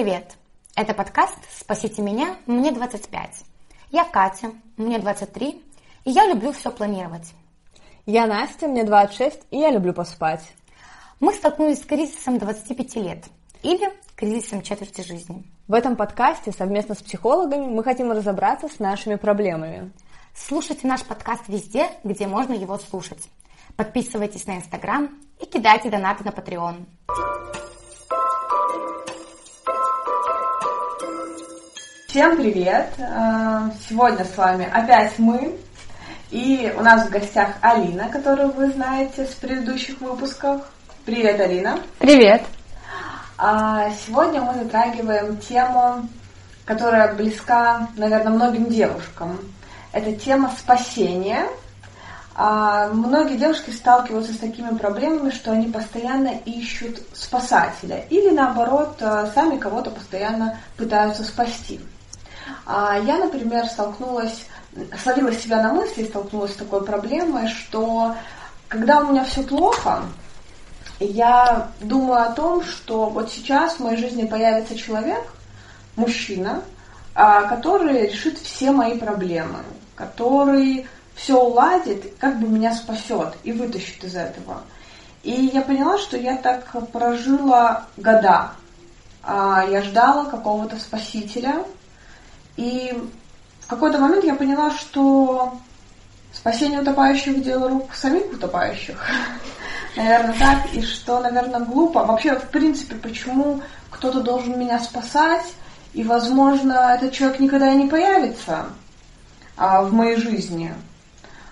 привет! 0.00 0.38
Это 0.76 0.94
подкаст 0.94 1.36
«Спасите 1.54 2.00
меня, 2.00 2.38
мне 2.46 2.70
25». 2.70 3.10
Я 3.90 4.04
Катя, 4.04 4.52
мне 4.78 4.98
23, 4.98 5.62
и 6.06 6.10
я 6.10 6.26
люблю 6.26 6.52
все 6.52 6.70
планировать. 6.70 7.34
Я 8.06 8.26
Настя, 8.26 8.66
мне 8.66 8.82
26, 8.82 9.42
и 9.50 9.58
я 9.58 9.70
люблю 9.70 9.92
поспать. 9.92 10.40
Мы 11.20 11.34
столкнулись 11.34 11.82
с 11.82 11.84
кризисом 11.84 12.38
25 12.38 12.96
лет 12.96 13.26
или 13.62 13.92
кризисом 14.16 14.62
четверти 14.62 15.02
жизни. 15.02 15.44
В 15.68 15.74
этом 15.74 15.96
подкасте 15.96 16.50
совместно 16.50 16.94
с 16.94 17.02
психологами 17.02 17.66
мы 17.66 17.84
хотим 17.84 18.10
разобраться 18.10 18.68
с 18.68 18.78
нашими 18.78 19.16
проблемами. 19.16 19.92
Слушайте 20.34 20.86
наш 20.86 21.04
подкаст 21.04 21.46
везде, 21.46 21.90
где 22.04 22.26
можно 22.26 22.54
его 22.54 22.78
слушать. 22.78 23.28
Подписывайтесь 23.76 24.46
на 24.46 24.56
Инстаграм 24.56 25.10
и 25.38 25.44
кидайте 25.44 25.90
донаты 25.90 26.24
на 26.24 26.30
Patreon. 26.30 26.86
Всем 32.10 32.36
привет! 32.36 32.88
Э, 32.98 33.70
сегодня 33.88 34.24
с 34.24 34.36
вами 34.36 34.68
опять 34.68 35.16
мы. 35.18 35.56
И 36.32 36.74
у 36.76 36.82
нас 36.82 37.06
в 37.06 37.10
гостях 37.10 37.50
Алина, 37.60 38.08
которую 38.08 38.50
вы 38.50 38.72
знаете 38.72 39.26
с 39.26 39.34
предыдущих 39.34 40.00
выпусков. 40.00 40.62
Привет, 41.04 41.40
Алина! 41.40 41.78
Привет! 42.00 42.42
А 43.38 43.92
сегодня 44.04 44.40
мы 44.40 44.54
затрагиваем 44.54 45.36
тему, 45.36 46.08
которая 46.64 47.14
близка, 47.14 47.86
наверное, 47.96 48.32
многим 48.32 48.66
девушкам. 48.66 49.38
Это 49.92 50.12
тема 50.12 50.52
спасения. 50.58 51.46
А 52.34 52.88
многие 52.88 53.36
девушки 53.36 53.70
сталкиваются 53.70 54.32
с 54.32 54.38
такими 54.38 54.76
проблемами, 54.76 55.30
что 55.30 55.52
они 55.52 55.68
постоянно 55.68 56.32
ищут 56.44 57.02
спасателя 57.12 58.04
или 58.10 58.30
наоборот 58.30 58.96
э, 58.98 59.30
сами 59.32 59.58
кого-то 59.58 59.90
постоянно 59.90 60.58
пытаются 60.76 61.22
спасти. 61.22 61.78
А 62.66 62.98
я, 62.98 63.18
например, 63.18 63.66
столкнулась, 63.66 64.46
словила 65.02 65.32
себя 65.32 65.62
на 65.62 65.72
мысли, 65.72 66.04
столкнулась 66.04 66.52
с 66.52 66.56
такой 66.56 66.84
проблемой, 66.84 67.48
что 67.48 68.14
когда 68.68 69.00
у 69.00 69.10
меня 69.10 69.24
все 69.24 69.42
плохо, 69.42 70.02
я 71.00 71.70
думаю 71.80 72.22
о 72.22 72.32
том, 72.32 72.62
что 72.62 73.06
вот 73.06 73.30
сейчас 73.30 73.74
в 73.74 73.80
моей 73.80 73.96
жизни 73.96 74.26
появится 74.26 74.76
человек, 74.76 75.22
мужчина, 75.96 76.62
а, 77.14 77.42
который 77.42 78.06
решит 78.06 78.38
все 78.38 78.70
мои 78.70 78.98
проблемы, 78.98 79.58
который 79.96 80.86
все 81.14 81.38
уладит, 81.38 82.14
как 82.18 82.38
бы 82.38 82.48
меня 82.48 82.74
спасет 82.74 83.34
и 83.44 83.52
вытащит 83.52 84.04
из 84.04 84.14
этого. 84.14 84.62
И 85.22 85.50
я 85.52 85.62
поняла, 85.62 85.98
что 85.98 86.16
я 86.16 86.36
так 86.36 86.64
прожила 86.92 87.86
года. 87.96 88.52
А, 89.22 89.64
я 89.68 89.82
ждала 89.82 90.24
какого-то 90.26 90.76
спасителя, 90.78 91.64
и 92.60 92.92
в 93.60 93.66
какой-то 93.66 93.98
момент 93.98 94.22
я 94.22 94.34
поняла, 94.34 94.70
что 94.70 95.54
спасение 96.30 96.82
утопающих– 96.82 97.42
дело 97.44 97.70
рук 97.70 97.94
самих 97.94 98.26
утопающих. 98.30 99.02
Наверное, 99.96 100.34
так. 100.38 100.74
И 100.74 100.82
что, 100.82 101.20
наверное, 101.20 101.60
глупо. 101.60 102.04
Вообще, 102.04 102.38
в 102.38 102.48
принципе, 102.50 102.96
почему 102.96 103.62
кто-то 103.90 104.20
должен 104.20 104.60
меня 104.60 104.78
спасать, 104.78 105.46
и, 105.94 106.04
возможно, 106.04 106.94
этот 106.94 107.12
человек 107.12 107.40
никогда 107.40 107.72
и 107.72 107.76
не 107.76 107.88
появится 107.88 108.66
а, 109.56 109.80
в 109.82 109.94
моей 109.94 110.16
жизни. 110.16 110.74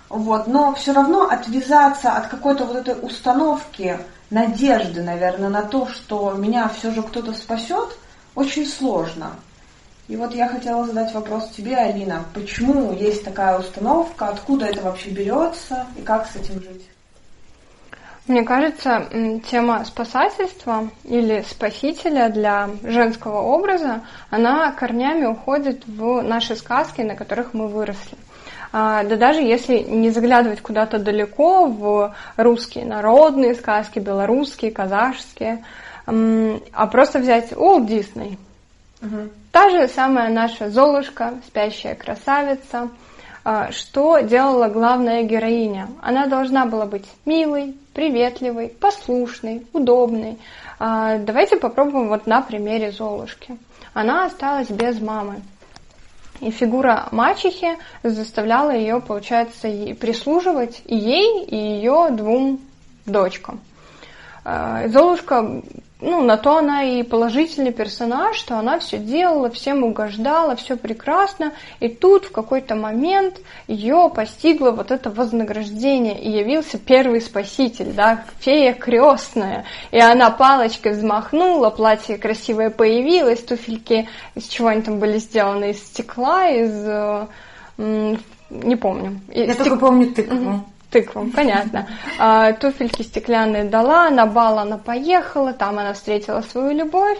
Вот. 0.09 0.45
Но 0.45 0.75
все 0.75 0.93
равно 0.93 1.23
отвязаться 1.23 2.11
от 2.11 2.27
какой-то 2.27 2.65
вот 2.65 2.75
этой 2.75 3.03
установки, 3.03 3.99
надежды, 4.29 5.01
наверное, 5.01 5.49
на 5.49 5.63
то, 5.63 5.87
что 5.87 6.33
меня 6.33 6.69
все 6.69 6.91
же 6.91 7.01
кто-то 7.01 7.33
спасет, 7.33 7.97
очень 8.35 8.67
сложно. 8.67 9.31
И 10.09 10.15
вот 10.15 10.33
я 10.33 10.47
хотела 10.47 10.87
задать 10.87 11.13
вопрос 11.13 11.51
тебе, 11.51 11.75
Алина. 11.75 12.25
Почему 12.33 12.91
есть 12.93 13.23
такая 13.23 13.59
установка, 13.59 14.29
откуда 14.29 14.65
это 14.65 14.81
вообще 14.81 15.11
берется 15.11 15.85
и 15.95 16.01
как 16.01 16.25
с 16.25 16.35
этим 16.35 16.55
жить? 16.55 16.89
Мне 18.25 18.41
кажется, 18.41 19.07
тема 19.51 19.85
спасательства 19.85 20.89
или 21.03 21.45
спасителя 21.47 22.29
для 22.29 22.71
женского 22.81 23.41
образа, 23.41 24.01
она 24.31 24.71
корнями 24.71 25.25
уходит 25.25 25.85
в 25.85 26.21
наши 26.23 26.55
сказки, 26.55 27.01
на 27.01 27.15
которых 27.15 27.53
мы 27.53 27.67
выросли. 27.67 28.17
А, 28.71 29.03
да 29.03 29.15
даже 29.15 29.41
если 29.41 29.77
не 29.77 30.09
заглядывать 30.09 30.61
куда-то 30.61 30.97
далеко 30.97 31.67
в 31.67 32.15
русские 32.35 32.85
народные 32.85 33.53
сказки, 33.53 33.99
белорусские, 33.99 34.71
казахские, 34.71 35.63
а 36.07 36.87
просто 36.87 37.19
взять 37.19 37.55
Уолт 37.55 37.85
Дисней. 37.85 38.39
Угу. 39.03 39.29
Та 39.51 39.69
же 39.69 39.87
самая 39.87 40.29
наша 40.29 40.69
Золушка, 40.69 41.33
спящая 41.47 41.95
красавица. 41.95 42.89
А, 43.43 43.71
что 43.71 44.19
делала 44.19 44.67
главная 44.67 45.23
героиня? 45.23 45.87
Она 46.01 46.27
должна 46.27 46.67
была 46.67 46.85
быть 46.85 47.05
милой, 47.25 47.75
приветливой, 47.93 48.67
послушной, 48.69 49.65
удобной. 49.73 50.37
А, 50.77 51.17
давайте 51.17 51.57
попробуем 51.57 52.09
вот 52.09 52.27
на 52.27 52.41
примере 52.41 52.91
Золушки. 52.91 53.57
Она 53.93 54.25
осталась 54.25 54.69
без 54.69 55.01
мамы. 55.01 55.41
И 56.41 56.51
фигура 56.51 57.09
мачехи 57.11 57.77
заставляла 58.03 58.71
ее, 58.71 59.01
получается, 59.01 59.67
прислуживать 59.99 60.81
и 60.85 60.95
ей, 60.95 61.43
и 61.43 61.55
ее 61.55 62.09
двум 62.11 62.59
дочкам. 63.07 63.61
А, 64.45 64.87
Золушка 64.89 65.63
ну, 66.01 66.21
на 66.23 66.37
то 66.37 66.57
она 66.57 66.83
и 66.83 67.03
положительный 67.03 67.73
персонаж, 67.73 68.37
что 68.37 68.57
она 68.57 68.79
все 68.79 68.97
делала, 68.97 69.49
всем 69.49 69.83
угождала, 69.83 70.55
все 70.55 70.77
прекрасно, 70.77 71.53
и 71.81 71.89
тут 71.89 72.25
в 72.25 72.31
какой-то 72.31 72.75
момент 72.75 73.41
ее 73.67 74.09
постигло 74.13 74.71
вот 74.71 74.91
это 74.91 75.09
вознаграждение, 75.09 76.17
и 76.17 76.29
явился 76.29 76.77
первый 76.77 77.19
спаситель, 77.19 77.91
да, 77.91 78.23
фея 78.39 78.73
крестная, 78.73 79.65
и 79.91 79.99
она 79.99 80.29
палочкой 80.29 80.93
взмахнула, 80.93 81.69
платье 81.69 82.17
красивое 82.17 82.69
появилось, 82.69 83.43
туфельки, 83.43 84.07
из 84.35 84.47
чего 84.47 84.69
они 84.69 84.81
там 84.81 84.99
были 84.99 85.17
сделаны, 85.17 85.71
из 85.71 85.79
стекла, 85.79 86.47
из, 86.47 87.27
не 87.77 88.75
помню. 88.77 89.19
Я 89.27 89.53
стек... 89.53 89.57
только 89.57 89.75
помню 89.75 90.13
тыкву. 90.13 90.35
Угу 90.35 90.65
тыквам, 90.89 91.31
понятно. 91.31 91.87
А, 92.17 92.53
туфельки 92.53 93.03
стеклянные 93.03 93.63
дала, 93.63 94.09
на 94.09 94.25
бал 94.25 94.59
она 94.59 94.77
поехала, 94.77 95.53
там 95.53 95.79
она 95.79 95.93
встретила 95.93 96.41
свою 96.41 96.71
любовь. 96.71 97.19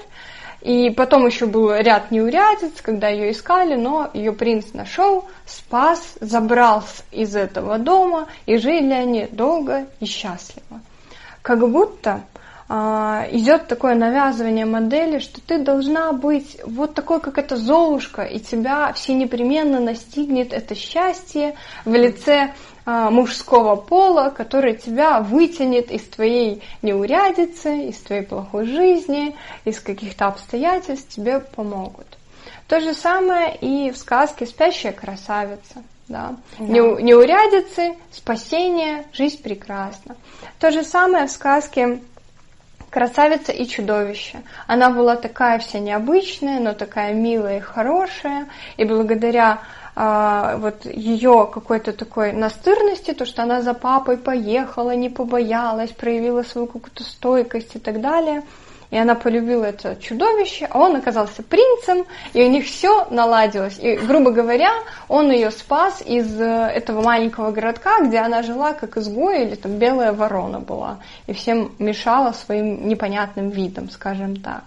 И 0.62 0.90
потом 0.90 1.26
еще 1.26 1.46
был 1.46 1.74
ряд 1.74 2.12
неурядиц, 2.12 2.82
когда 2.82 3.08
ее 3.08 3.32
искали, 3.32 3.76
но 3.76 4.10
ее 4.14 4.34
принц 4.34 4.74
нашел, 4.74 5.26
спас, 5.46 6.16
забрал 6.20 6.84
из 7.12 7.36
этого 7.36 7.78
дома, 7.78 8.28
и 8.46 8.58
жили 8.58 8.92
они 8.92 9.28
долго 9.32 9.88
и 10.02 10.06
счастливо. 10.06 10.82
Как 11.42 11.66
будто 11.70 12.24
а, 12.72 13.26
идет 13.32 13.68
такое 13.68 13.96
навязывание 13.96 14.66
модели, 14.66 15.18
что 15.18 15.42
ты 15.42 15.58
должна 15.58 16.14
быть 16.14 16.60
вот 16.64 16.94
такой, 16.94 17.20
как 17.20 17.40
эта 17.40 17.56
Золушка, 17.56 18.22
и 18.22 18.40
тебя 18.40 18.94
все 18.94 19.16
непременно 19.16 19.80
настигнет 19.80 20.54
это 20.54 20.76
счастье 20.76 21.56
в 21.84 21.94
лице 21.96 22.54
мужского 23.10 23.76
пола, 23.76 24.34
который 24.36 24.76
тебя 24.76 25.22
вытянет 25.22 25.92
из 25.92 26.04
твоей 26.04 26.64
неурядицы, 26.82 27.90
из 27.90 27.98
твоей 27.98 28.24
плохой 28.24 28.66
жизни, 28.66 29.36
из 29.66 29.80
каких-то 29.80 30.28
обстоятельств, 30.28 31.14
тебе 31.14 31.40
помогут. 31.40 32.08
То 32.68 32.80
же 32.80 32.94
самое 32.94 33.56
и 33.56 33.92
в 33.92 33.98
сказке 33.98 34.46
«Спящая 34.46 34.94
красавица». 34.94 35.84
Да. 36.08 36.36
Да. 36.58 36.66
Неурядицы, 36.66 37.96
спасение, 38.12 39.06
жизнь 39.14 39.42
прекрасна. 39.44 40.16
То 40.60 40.72
же 40.72 40.84
самое 40.84 41.28
в 41.28 41.32
сказке 41.32 42.00
красавица 42.90 43.52
и 43.52 43.68
чудовище. 43.68 44.42
Она 44.68 44.90
была 44.90 45.16
такая 45.16 45.60
вся 45.60 45.80
необычная, 45.80 46.60
но 46.60 46.74
такая 46.74 47.14
милая 47.14 47.58
и 47.58 47.62
хорошая, 47.62 48.50
и 48.78 48.86
благодаря 48.86 49.60
а, 50.02 50.56
вот 50.56 50.86
ее 50.86 51.50
какой-то 51.52 51.92
такой 51.92 52.32
настырности, 52.32 53.14
то, 53.14 53.26
что 53.26 53.44
она 53.44 53.62
за 53.62 53.74
папой 53.74 54.16
поехала, 54.18 54.92
не 54.92 55.10
побоялась, 55.10 55.92
проявила 55.92 56.44
свою 56.44 56.68
какую-то 56.68 57.04
стойкость 57.04 57.76
и 57.76 57.80
так 57.80 58.00
далее. 58.00 58.44
И 58.92 58.98
она 58.98 59.16
полюбила 59.16 59.66
это 59.66 59.98
чудовище, 59.98 60.70
а 60.72 60.80
он 60.80 60.96
оказался 60.96 61.44
принцем, 61.44 62.06
и 62.32 62.42
у 62.42 62.50
них 62.50 62.66
все 62.66 63.08
наладилось. 63.10 63.78
И, 63.78 63.98
грубо 63.98 64.32
говоря, 64.32 64.72
он 65.10 65.32
ее 65.32 65.52
спас 65.52 66.02
из 66.06 66.40
э, 66.40 66.46
этого 66.46 67.02
маленького 67.02 67.52
городка, 67.52 68.02
где 68.02 68.20
она 68.20 68.42
жила 68.42 68.72
как 68.72 68.96
изгой 68.96 69.44
или 69.44 69.56
там 69.56 69.80
белая 69.80 70.14
ворона 70.14 70.62
была, 70.62 71.00
и 71.28 71.34
всем 71.34 71.74
мешала 71.78 72.32
своим 72.32 72.88
непонятным 72.88 73.50
видом, 73.50 73.90
скажем 73.90 74.38
так. 74.38 74.64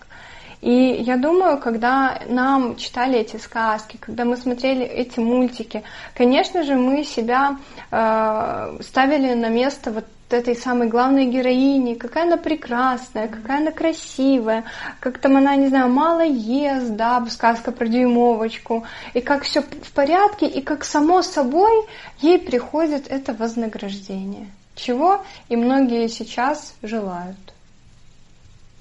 И 0.62 1.02
я 1.02 1.16
думаю, 1.16 1.58
когда 1.58 2.22
нам 2.28 2.76
читали 2.76 3.18
эти 3.18 3.36
сказки, 3.36 3.96
когда 3.96 4.24
мы 4.24 4.36
смотрели 4.36 4.84
эти 4.84 5.18
мультики, 5.18 5.82
конечно 6.14 6.62
же, 6.62 6.76
мы 6.76 7.02
себя 7.02 7.58
э, 7.90 8.78
ставили 8.80 9.34
на 9.34 9.48
место 9.48 9.90
вот 9.90 10.04
этой 10.30 10.54
самой 10.54 10.86
главной 10.86 11.26
героини, 11.26 11.94
какая 11.94 12.26
она 12.26 12.36
прекрасная, 12.36 13.26
какая 13.26 13.58
она 13.58 13.72
красивая, 13.72 14.62
как 15.00 15.18
там 15.18 15.36
она, 15.36 15.56
не 15.56 15.66
знаю, 15.66 15.90
мало 15.90 16.24
ест, 16.24 16.90
да, 16.90 17.26
сказка 17.28 17.72
про 17.72 17.88
дюймовочку, 17.88 18.84
и 19.14 19.20
как 19.20 19.42
все 19.42 19.62
в 19.62 19.92
порядке, 19.92 20.46
и 20.46 20.62
как 20.62 20.84
само 20.84 21.22
собой 21.22 21.72
ей 22.20 22.38
приходит 22.38 23.08
это 23.08 23.34
вознаграждение, 23.34 24.46
чего 24.76 25.22
и 25.48 25.56
многие 25.56 26.06
сейчас 26.06 26.74
желают. 26.82 27.51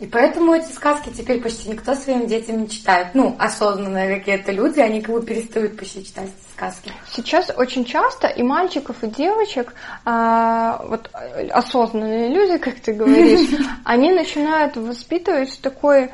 И 0.01 0.07
поэтому 0.07 0.55
эти 0.55 0.71
сказки 0.71 1.09
теперь 1.15 1.39
почти 1.39 1.69
никто 1.69 1.93
своим 1.93 2.25
детям 2.25 2.63
не 2.63 2.67
читает. 2.67 3.09
Ну, 3.13 3.35
осознанные 3.37 4.17
какие-то 4.17 4.51
люди, 4.51 4.79
они 4.79 4.99
как 4.99 5.13
бы 5.13 5.21
перестают 5.21 5.77
почти 5.77 6.03
читать 6.03 6.25
эти 6.25 6.53
сказки. 6.55 6.91
Сейчас 7.13 7.51
очень 7.55 7.85
часто 7.85 8.25
и 8.27 8.41
мальчиков, 8.41 9.03
и 9.03 9.07
девочек, 9.07 9.75
а, 10.03 10.83
вот 10.87 11.11
осознанные 11.51 12.29
люди, 12.29 12.57
как 12.63 12.79
ты 12.79 12.93
говоришь, 12.93 13.47
они 13.85 14.11
начинают 14.11 14.75
воспитывать 14.75 15.59
такой 15.61 16.09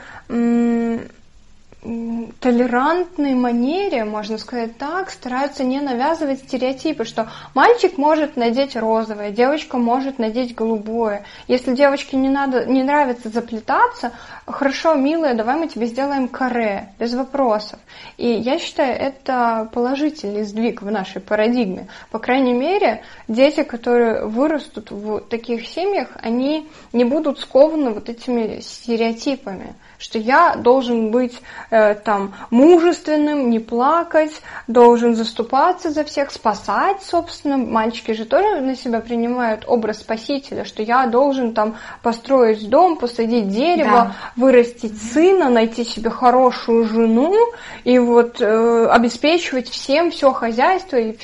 толерантной 2.40 3.34
манере, 3.34 4.04
можно 4.04 4.38
сказать 4.38 4.78
так, 4.78 5.10
стараются 5.10 5.64
не 5.64 5.80
навязывать 5.80 6.40
стереотипы, 6.40 7.06
что 7.06 7.30
мальчик 7.54 7.98
может 7.98 8.36
надеть 8.36 8.76
розовое, 8.76 9.32
девочка 9.32 9.78
может 9.78 10.20
надеть 10.20 10.54
голубое. 10.54 11.24
Если 11.48 11.74
девочке 11.76 12.18
не, 12.18 12.30
надо, 12.30 12.66
не 12.66 12.84
нравится 12.84 13.30
заплетаться, 13.30 14.12
хорошо, 14.46 14.96
милая, 14.96 15.34
давай 15.34 15.56
мы 15.56 15.68
тебе 15.68 15.86
сделаем 15.86 16.28
каре, 16.28 16.90
без 17.00 17.14
вопросов. 17.14 17.80
И 18.18 18.28
я 18.28 18.60
считаю, 18.60 18.94
это 18.98 19.70
положительный 19.74 20.44
сдвиг 20.44 20.82
в 20.82 20.92
нашей 20.92 21.22
парадигме. 21.22 21.88
По 22.12 22.20
крайней 22.20 22.54
мере, 22.54 23.04
дети, 23.28 23.64
которые 23.64 24.26
вырастут 24.26 24.92
в 24.92 25.22
таких 25.22 25.68
семьях, 25.68 26.10
они 26.22 26.68
не 26.92 27.06
будут 27.06 27.40
скованы 27.40 27.92
вот 27.92 28.10
этими 28.10 28.60
стереотипами 28.60 29.76
что 29.98 30.20
я 30.20 30.56
должен 30.56 31.12
быть 31.12 31.42
э, 31.70 31.96
там 31.96 32.34
мужественным, 32.50 33.50
не 33.50 33.60
плакать, 33.60 34.42
должен 34.68 35.16
заступаться 35.16 35.90
за 35.90 36.04
всех, 36.04 36.32
спасать, 36.32 37.02
собственно. 37.02 37.58
Мальчики 37.58 38.12
же 38.12 38.26
тоже 38.26 38.62
на 38.62 38.76
себя 38.76 39.00
принимают 39.00 39.64
образ 39.68 40.00
спасителя, 40.00 40.66
что 40.66 40.84
я 40.84 41.08
должен 41.08 41.54
там 41.54 41.78
построить 42.02 42.70
дом, 42.70 42.98
посадить 42.98 43.50
дерево, 43.50 43.92
да. 43.92 44.16
вырастить 44.36 45.02
сына, 45.02 45.50
найти 45.50 45.84
себе 45.84 46.10
хорошую 46.10 46.86
жену 46.86 47.36
и 47.84 47.98
вот 48.00 48.42
э, 48.42 48.88
обеспечивать 48.88 49.70
всем 49.70 50.12
все 50.12 50.32
хозяйство 50.32 50.98
и 50.98 51.18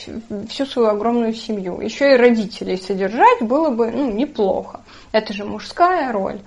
всю 0.49 0.65
свою 0.65 0.89
огромную 0.89 1.33
семью. 1.33 1.79
Еще 1.81 2.13
и 2.13 2.17
родителей 2.17 2.77
содержать 2.77 3.41
было 3.41 3.69
бы 3.69 3.91
ну, 3.91 4.11
неплохо. 4.11 4.81
Это 5.11 5.33
же 5.33 5.45
мужская 5.45 6.11
роль. 6.11 6.39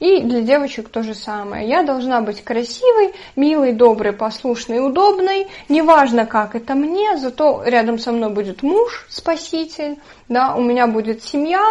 И 0.00 0.22
для 0.22 0.40
девочек 0.40 0.88
то 0.88 1.02
же 1.02 1.14
самое. 1.14 1.68
Я 1.68 1.82
должна 1.82 2.22
быть 2.22 2.42
красивой, 2.42 3.12
милой, 3.36 3.72
доброй, 3.72 4.14
послушной, 4.14 4.84
удобной. 4.84 5.46
Неважно, 5.68 6.24
как 6.24 6.54
это 6.54 6.74
мне, 6.74 7.18
зато 7.18 7.62
рядом 7.66 7.98
со 7.98 8.10
мной 8.10 8.30
будет 8.30 8.62
муж, 8.62 9.06
спаситель, 9.10 9.98
да, 10.28 10.54
у 10.56 10.62
меня 10.62 10.86
будет 10.86 11.22
семья, 11.22 11.62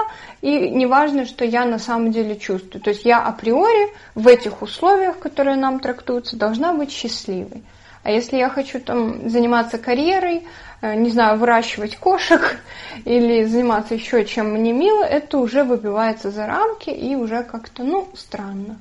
и 0.41 0.69
неважно, 0.69 1.25
что 1.25 1.43
я 1.43 1.65
на 1.65 1.79
самом 1.79 2.11
деле 2.11 2.37
чувствую. 2.37 2.81
То 2.81 2.91
есть 2.91 3.03
я 3.03 3.19
априори 3.19 3.89
в 4.13 4.27
этих 4.27 4.61
условиях, 4.61 5.17
которые 5.17 5.57
нам 5.57 5.79
трактуются, 5.79 6.37
должна 6.37 6.73
быть 6.73 6.91
счастливой. 6.91 7.63
А 8.03 8.11
если 8.11 8.37
я 8.37 8.49
хочу 8.49 8.79
там 8.79 9.27
заниматься 9.29 9.77
карьерой, 9.77 10.43
не 10.81 11.09
знаю, 11.09 11.37
выращивать 11.37 11.97
кошек 11.97 12.59
или 13.05 13.43
заниматься 13.43 13.95
еще 13.95 14.25
чем 14.25 14.53
мне 14.53 14.73
мило, 14.73 15.03
это 15.03 15.37
уже 15.37 15.63
выбивается 15.63 16.31
за 16.31 16.47
рамки 16.47 16.89
и 16.89 17.15
уже 17.15 17.43
как-то, 17.43 17.83
ну, 17.83 18.07
странно. 18.15 18.79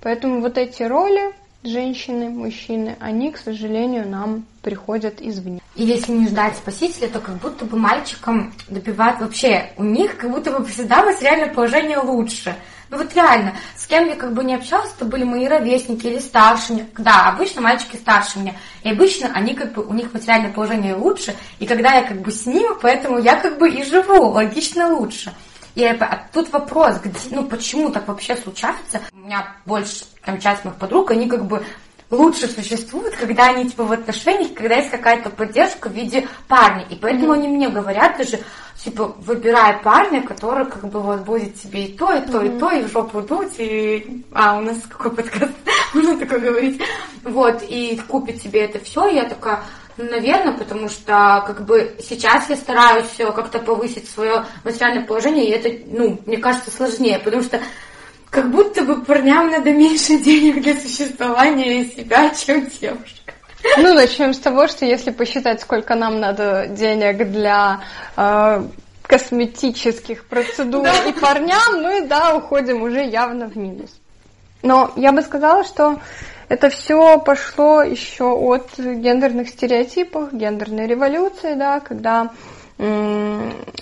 Поэтому 0.00 0.40
вот 0.40 0.56
эти 0.58 0.82
роли 0.82 1.32
женщины, 1.62 2.30
мужчины, 2.30 2.96
они, 3.00 3.30
к 3.30 3.36
сожалению, 3.36 4.08
нам 4.08 4.44
приходят 4.62 5.20
извне. 5.20 5.60
И 5.76 5.84
если 5.84 6.12
не 6.12 6.26
ждать 6.26 6.56
спасителя, 6.56 7.08
то 7.08 7.20
как 7.20 7.36
будто 7.36 7.64
бы 7.64 7.78
мальчикам 7.78 8.52
добивают 8.68 9.20
вообще, 9.20 9.72
у 9.76 9.84
них 9.84 10.16
как 10.16 10.30
будто 10.30 10.58
бы 10.58 10.64
всегда 10.66 11.04
материальное 11.04 11.52
положение 11.52 11.98
лучше. 11.98 12.54
Ну 12.90 12.96
вот 12.98 13.14
реально, 13.14 13.54
с 13.76 13.86
кем 13.86 14.08
я 14.08 14.16
как 14.16 14.34
бы 14.34 14.42
не 14.42 14.54
общалась, 14.54 14.90
это 14.96 15.04
были 15.04 15.22
мои 15.22 15.46
ровесники 15.46 16.08
или 16.08 16.18
старше 16.18 16.72
меня. 16.72 16.86
Да, 16.98 17.28
обычно 17.28 17.60
мальчики 17.60 17.94
старше 17.94 18.40
меня. 18.40 18.56
И 18.82 18.90
обычно 18.90 19.30
они 19.32 19.54
как 19.54 19.72
бы, 19.74 19.84
у 19.84 19.94
них 19.94 20.12
материальное 20.12 20.52
положение 20.52 20.96
лучше. 20.96 21.36
И 21.60 21.66
когда 21.66 21.94
я 21.94 22.02
как 22.02 22.20
бы 22.20 22.32
с 22.32 22.46
ним, 22.46 22.76
поэтому 22.82 23.18
я 23.18 23.36
как 23.36 23.58
бы 23.58 23.70
и 23.70 23.84
живу 23.84 24.30
логично 24.30 24.92
лучше. 24.92 25.32
И 25.80 25.84
а 25.84 26.28
тут 26.30 26.52
вопрос, 26.52 27.00
где, 27.02 27.18
ну 27.30 27.46
почему 27.46 27.88
так 27.88 28.06
вообще 28.06 28.36
случается? 28.36 29.00
У 29.14 29.20
меня 29.20 29.56
больше, 29.64 30.04
там, 30.22 30.38
часть 30.38 30.62
моих 30.62 30.76
подруг, 30.76 31.10
они 31.10 31.26
как 31.26 31.46
бы 31.46 31.64
лучше 32.10 32.48
существуют, 32.48 33.16
когда 33.16 33.46
они 33.46 33.70
типа 33.70 33.84
в 33.84 33.92
отношениях, 33.92 34.52
когда 34.52 34.74
есть 34.74 34.90
какая-то 34.90 35.30
поддержка 35.30 35.88
в 35.88 35.92
виде 35.92 36.28
парня. 36.48 36.84
И 36.90 36.96
поэтому 36.96 37.32
mm-hmm. 37.32 37.38
они 37.38 37.48
мне 37.48 37.68
говорят 37.70 38.18
даже, 38.18 38.40
типа, 38.84 39.14
выбирай 39.20 39.78
парня, 39.82 40.20
который 40.20 40.66
как 40.66 40.86
бы 40.86 41.00
вот 41.00 41.20
будет 41.20 41.58
тебе 41.58 41.86
и 41.86 41.96
то, 41.96 42.12
и 42.12 42.20
то, 42.26 42.42
mm-hmm. 42.42 42.56
и 42.56 42.60
то, 42.60 42.70
и 42.72 42.82
в 42.82 42.92
жопу 42.92 43.22
дуть, 43.22 43.54
и... 43.56 44.22
А, 44.32 44.58
у 44.58 44.60
нас 44.60 44.76
какой 44.86 45.12
подкаст? 45.16 45.54
Можно 45.94 46.18
такое 46.18 46.40
говорить. 46.40 46.82
Вот, 47.24 47.62
и 47.66 47.98
купит 48.06 48.42
тебе 48.42 48.66
это 48.66 48.84
все. 48.84 49.08
И 49.08 49.14
я 49.14 49.24
такая, 49.24 49.62
наверное, 49.96 50.52
потому 50.52 50.88
что 50.88 51.42
как 51.46 51.64
бы 51.64 51.96
сейчас 52.00 52.48
я 52.48 52.56
стараюсь 52.56 53.06
как-то 53.16 53.58
повысить 53.58 54.08
свое 54.08 54.44
материальное 54.64 55.04
положение, 55.04 55.46
и 55.46 55.50
это, 55.50 55.70
ну, 55.86 56.18
мне 56.26 56.38
кажется, 56.38 56.70
сложнее, 56.70 57.18
потому 57.18 57.42
что 57.42 57.60
как 58.30 58.50
будто 58.50 58.82
бы 58.82 59.04
парням 59.04 59.50
надо 59.50 59.72
меньше 59.72 60.18
денег 60.22 60.62
для 60.62 60.76
существования 60.76 61.84
себя, 61.84 62.30
чем 62.30 62.66
девушкам. 62.66 63.34
Ну, 63.76 63.94
начнем 63.94 64.32
с 64.32 64.38
того, 64.38 64.68
что 64.68 64.86
если 64.86 65.10
посчитать, 65.10 65.60
сколько 65.60 65.94
нам 65.94 66.18
надо 66.18 66.66
денег 66.70 67.30
для 67.30 67.80
э, 68.16 68.62
косметических 69.02 70.24
процедур 70.24 70.84
да. 70.84 71.04
и 71.04 71.12
парням, 71.12 71.82
мы, 71.82 72.06
да, 72.06 72.36
уходим 72.36 72.82
уже 72.82 73.04
явно 73.04 73.48
в 73.48 73.56
минус. 73.56 73.90
Но 74.62 74.92
я 74.96 75.12
бы 75.12 75.20
сказала, 75.22 75.64
что 75.64 76.00
это 76.50 76.68
все 76.68 77.18
пошло 77.20 77.80
еще 77.80 78.24
от 78.24 78.76
гендерных 78.76 79.48
стереотипов, 79.48 80.32
гендерной 80.32 80.88
революции, 80.88 81.54
да, 81.54 81.78
когда 81.78 82.30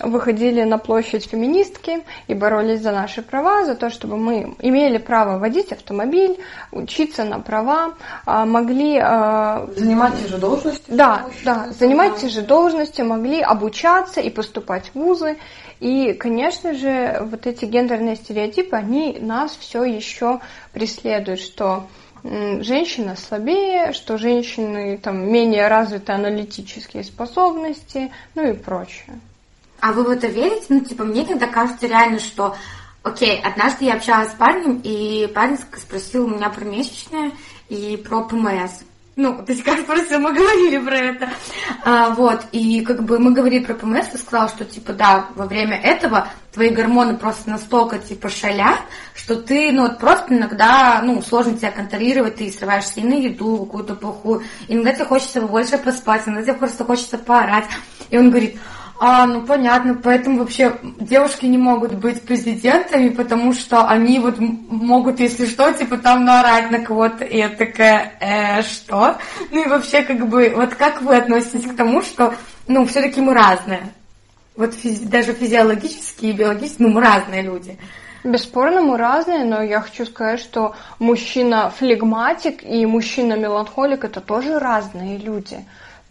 выходили 0.00 0.64
на 0.64 0.76
площадь 0.76 1.30
феминистки 1.30 2.02
и 2.26 2.34
боролись 2.34 2.80
за 2.80 2.90
наши 2.90 3.22
права, 3.22 3.64
за 3.64 3.76
то, 3.76 3.90
чтобы 3.90 4.16
мы 4.16 4.56
имели 4.58 4.98
право 4.98 5.38
водить 5.38 5.70
автомобиль, 5.70 6.36
учиться 6.72 7.22
на 7.22 7.38
права, 7.38 7.94
а, 8.26 8.44
могли... 8.44 8.98
А, 9.00 9.68
занимать 9.76 10.14
те 10.20 10.28
же 10.28 10.38
должности? 10.38 10.84
Да, 10.88 11.26
да, 11.44 11.68
занимать 11.70 12.16
те 12.16 12.28
же 12.28 12.42
должности, 12.42 13.02
могли 13.02 13.40
обучаться 13.40 14.20
и 14.20 14.30
поступать 14.30 14.90
в 14.92 14.98
вузы. 14.98 15.36
И, 15.78 16.12
конечно 16.14 16.74
же, 16.74 17.18
вот 17.22 17.46
эти 17.46 17.66
гендерные 17.66 18.16
стереотипы, 18.16 18.74
они 18.74 19.18
нас 19.20 19.56
все 19.56 19.84
еще 19.84 20.40
преследуют, 20.72 21.38
что 21.38 21.86
женщина 22.22 23.16
слабее, 23.16 23.92
что 23.92 24.18
женщины 24.18 24.98
там 24.98 25.30
менее 25.30 25.68
развиты 25.68 26.12
аналитические 26.12 27.04
способности, 27.04 28.10
ну 28.34 28.50
и 28.50 28.52
прочее. 28.52 29.20
А 29.80 29.92
вы 29.92 30.04
в 30.04 30.10
это 30.10 30.26
верите? 30.26 30.66
Ну, 30.68 30.80
типа, 30.80 31.04
мне 31.04 31.24
иногда 31.24 31.46
кажется 31.46 31.86
реально, 31.86 32.18
что 32.18 32.56
Окей, 33.04 33.40
однажды 33.40 33.86
я 33.86 33.94
общалась 33.94 34.30
с 34.30 34.34
парнем, 34.34 34.80
и 34.82 35.30
парень 35.34 35.56
спросил 35.76 36.26
у 36.26 36.28
меня 36.28 36.50
про 36.50 36.64
месячные 36.64 37.30
и 37.68 37.96
про 37.96 38.22
ПМС. 38.22 38.82
Ну, 39.18 39.34
то 39.44 39.50
есть, 39.50 39.64
как 39.64 39.84
просто 39.84 40.20
мы 40.20 40.32
говорили 40.32 40.78
про 40.78 40.96
это. 40.96 41.28
А, 41.84 42.10
вот, 42.10 42.44
и 42.52 42.82
как 42.82 43.02
бы 43.02 43.18
мы 43.18 43.32
говорили 43.32 43.64
про 43.64 43.74
ПМС, 43.74 44.06
ты 44.06 44.16
сказала, 44.16 44.48
что, 44.48 44.64
типа, 44.64 44.92
да, 44.92 45.26
во 45.34 45.46
время 45.46 45.76
этого 45.76 46.28
твои 46.52 46.70
гормоны 46.70 47.16
просто 47.16 47.50
настолько, 47.50 47.98
типа, 47.98 48.28
шалят, 48.28 48.78
что 49.16 49.34
ты, 49.34 49.72
ну, 49.72 49.88
вот 49.88 49.98
просто 49.98 50.32
иногда, 50.32 51.02
ну, 51.02 51.20
сложно 51.20 51.58
тебя 51.58 51.72
контролировать, 51.72 52.36
ты 52.36 52.52
срываешься 52.52 53.00
и 53.00 53.02
на 53.02 53.14
еду 53.14 53.66
какую-то 53.66 53.96
плохую, 53.96 54.44
иногда 54.68 54.92
тебе 54.92 55.06
хочется 55.06 55.40
больше 55.40 55.78
поспать, 55.78 56.22
иногда 56.26 56.52
тебе 56.52 56.54
просто 56.54 56.84
хочется 56.84 57.18
поорать. 57.18 57.66
И 58.10 58.18
он 58.18 58.30
говорит, 58.30 58.56
а, 59.00 59.26
ну 59.26 59.42
понятно, 59.42 59.94
поэтому 59.94 60.40
вообще 60.40 60.76
девушки 60.82 61.46
не 61.46 61.58
могут 61.58 61.94
быть 61.94 62.22
президентами, 62.22 63.10
потому 63.10 63.52
что 63.52 63.86
они 63.86 64.18
вот 64.18 64.38
могут, 64.38 65.20
если 65.20 65.46
что, 65.46 65.72
типа 65.72 65.98
там 65.98 66.24
наорать 66.24 66.70
на 66.70 66.80
кого-то, 66.80 67.24
и 67.24 67.38
я 67.38 67.48
такая, 67.48 68.12
э, 68.20 68.62
что? 68.62 69.16
Ну 69.52 69.64
и 69.64 69.68
вообще 69.68 70.02
как 70.02 70.28
бы, 70.28 70.52
вот 70.54 70.74
как 70.74 71.00
вы 71.02 71.16
относитесь 71.16 71.70
к 71.70 71.76
тому, 71.76 72.02
что, 72.02 72.34
ну, 72.66 72.84
все-таки 72.86 73.20
мы 73.20 73.34
разные? 73.34 73.92
Вот 74.56 74.74
физи- 74.74 75.08
даже 75.08 75.32
физиологически 75.32 76.26
и 76.26 76.32
биологически, 76.32 76.82
ну, 76.82 76.88
мы 76.88 77.00
разные 77.00 77.42
люди. 77.42 77.78
Бесспорно, 78.24 78.82
мы 78.82 78.98
разные, 78.98 79.44
но 79.44 79.62
я 79.62 79.80
хочу 79.80 80.06
сказать, 80.06 80.40
что 80.40 80.74
мужчина 80.98 81.70
флегматик 81.70 82.64
и 82.64 82.84
мужчина 82.84 83.34
меланхолик 83.34 84.02
это 84.02 84.20
тоже 84.20 84.58
разные 84.58 85.18
люди. 85.18 85.64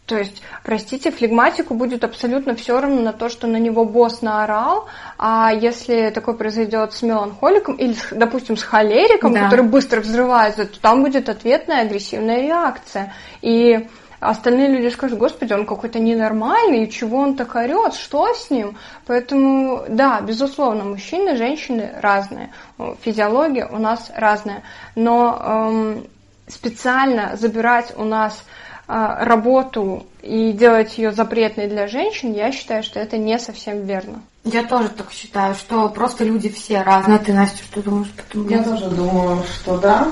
То 0.07 0.17
есть, 0.17 0.41
простите, 0.63 1.11
флегматику 1.11 1.73
будет 1.73 2.05
абсолютно 2.05 2.55
все 2.55 2.79
равно 2.79 3.01
на 3.01 3.11
то, 3.11 3.27
что 3.27 3.45
на 3.45 3.57
него 3.57 3.83
босс 3.83 4.21
наорал, 4.21 4.87
а 5.17 5.51
если 5.53 6.11
такое 6.11 6.33
произойдет 6.33 6.93
с 6.93 7.01
меланхоликом 7.01 7.75
или, 7.75 7.93
допустим, 8.11 8.55
с 8.55 8.63
холериком, 8.63 9.33
да. 9.33 9.43
который 9.43 9.65
быстро 9.65 9.99
взрывается, 9.99 10.65
то 10.65 10.79
там 10.79 11.03
будет 11.03 11.27
ответная 11.27 11.81
агрессивная 11.81 12.41
реакция. 12.41 13.13
И 13.41 13.85
остальные 14.21 14.69
люди 14.69 14.93
скажут, 14.93 15.19
господи, 15.19 15.51
он 15.51 15.65
какой-то 15.65 15.99
ненормальный, 15.99 16.85
и 16.85 16.89
чего 16.89 17.17
он 17.17 17.35
так 17.35 17.53
орет, 17.55 17.93
что 17.93 18.33
с 18.33 18.49
ним? 18.49 18.77
Поэтому, 19.07 19.83
да, 19.89 20.21
безусловно, 20.21 20.85
мужчины, 20.85 21.35
женщины 21.35 21.91
разные, 22.01 22.53
физиология 23.01 23.67
у 23.69 23.77
нас 23.77 24.09
разная, 24.15 24.63
но 24.95 25.37
эм, 25.43 26.07
специально 26.47 27.35
забирать 27.35 27.93
у 27.97 28.05
нас 28.05 28.41
работу 28.87 30.05
и 30.21 30.51
делать 30.53 30.97
ее 30.97 31.11
запретной 31.11 31.67
для 31.67 31.87
женщин, 31.87 32.33
я 32.33 32.51
считаю, 32.51 32.83
что 32.83 32.99
это 32.99 33.17
не 33.17 33.37
совсем 33.37 33.85
верно. 33.85 34.21
Я 34.43 34.63
тоже 34.63 34.89
так 34.89 35.11
считаю, 35.11 35.55
что 35.55 35.89
просто 35.89 36.23
люди 36.23 36.49
все 36.49 36.81
разные. 36.81 37.17
А 37.17 37.19
ты, 37.19 37.33
Настя, 37.33 37.63
что 37.63 37.81
думаешь 37.81 38.11
по 38.11 38.21
этому 38.21 38.49
Я 38.49 38.63
тоже 38.63 38.89
думаю, 38.89 39.43
что 39.43 39.77
да. 39.77 40.11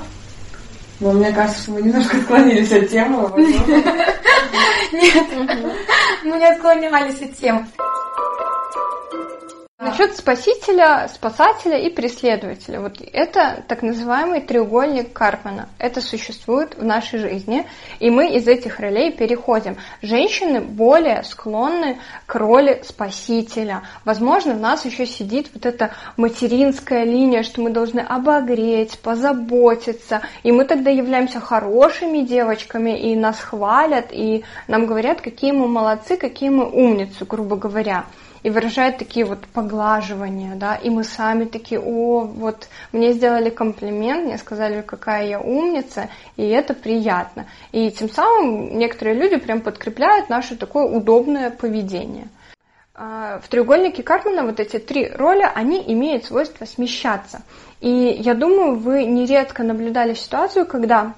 Но 0.99 1.11
мне 1.11 1.31
кажется, 1.31 1.61
что 1.61 1.71
мы 1.71 1.81
немножко 1.81 2.17
отклонились 2.17 2.71
от 2.71 2.89
темы. 2.89 3.29
Нет, 4.91 5.27
мы 6.23 6.37
не 6.37 6.45
отклонялись 6.45 7.21
от 7.21 7.37
темы. 7.37 7.67
Насчет 9.77 10.15
спасителя, 10.15 11.09
спасателя 11.13 11.77
и 11.77 11.89
преследователя. 11.89 12.79
Вот 12.79 13.01
это 13.11 13.61
так 13.67 13.81
называемый 13.81 14.39
треугольник 14.39 15.11
Карпмана. 15.11 15.67
Это 15.79 15.99
существует 15.99 16.77
в 16.77 16.85
нашей 16.85 17.19
жизни, 17.19 17.67
и 17.99 18.09
мы 18.09 18.33
из 18.37 18.47
этих 18.47 18.79
ролей 18.79 19.11
переходим. 19.11 19.75
Женщины 20.01 20.61
более 20.61 21.23
склонны 21.23 21.99
к 22.25 22.35
роли 22.35 22.83
спасителя. 22.85 23.83
Возможно, 24.05 24.53
в 24.53 24.61
нас 24.61 24.85
еще 24.85 25.05
сидит 25.05 25.49
вот 25.53 25.65
эта 25.65 25.91
материнская 26.15 27.03
линия, 27.03 27.43
что 27.43 27.59
мы 27.59 27.69
должны 27.69 27.99
обогреть, 27.99 28.97
позаботиться, 28.99 30.21
и 30.43 30.53
мы 30.53 30.63
тогда 30.63 30.89
являемся 30.89 31.41
хорошими 31.41 32.19
девочками, 32.19 32.97
и 32.97 33.13
нас 33.17 33.41
хвалят, 33.41 34.13
и 34.13 34.45
нам 34.69 34.85
говорят, 34.85 35.19
какие 35.19 35.51
мы 35.51 35.67
молодцы, 35.67 36.15
какие 36.15 36.47
мы 36.47 36.65
умницы, 36.65 37.25
грубо 37.25 37.57
говоря 37.57 38.05
и 38.45 38.51
выражает 38.51 38.99
такие 38.99 39.25
вот 39.25 39.47
поглаживания, 39.47 40.53
да, 40.53 40.75
и 40.75 40.91
мы 40.91 41.03
сами 41.03 41.45
такие, 41.45 41.81
о, 41.81 42.25
вот 42.25 42.67
мне 42.91 43.11
сделали 43.11 43.49
комплимент, 43.49 44.27
мне 44.27 44.37
сказали, 44.37 44.83
какая 44.83 45.25
я 45.25 45.39
умница, 45.39 46.09
и 46.37 46.43
это 46.43 46.75
приятно. 46.75 47.47
И 47.71 47.89
тем 47.89 48.07
самым 48.07 48.77
некоторые 48.77 49.15
люди 49.15 49.37
прям 49.37 49.61
подкрепляют 49.61 50.29
наше 50.29 50.55
такое 50.55 50.85
удобное 50.85 51.49
поведение. 51.49 52.27
А, 52.93 53.39
в 53.39 53.47
треугольнике 53.47 54.03
Карпмана 54.03 54.43
вот 54.43 54.59
эти 54.59 54.77
три 54.77 55.09
роли, 55.09 55.41
они 55.55 55.83
имеют 55.87 56.25
свойство 56.25 56.65
смещаться. 56.65 57.41
И 57.81 57.89
я 57.89 58.35
думаю, 58.35 58.75
вы 58.75 59.05
нередко 59.05 59.63
наблюдали 59.63 60.13
ситуацию, 60.13 60.67
когда 60.67 61.15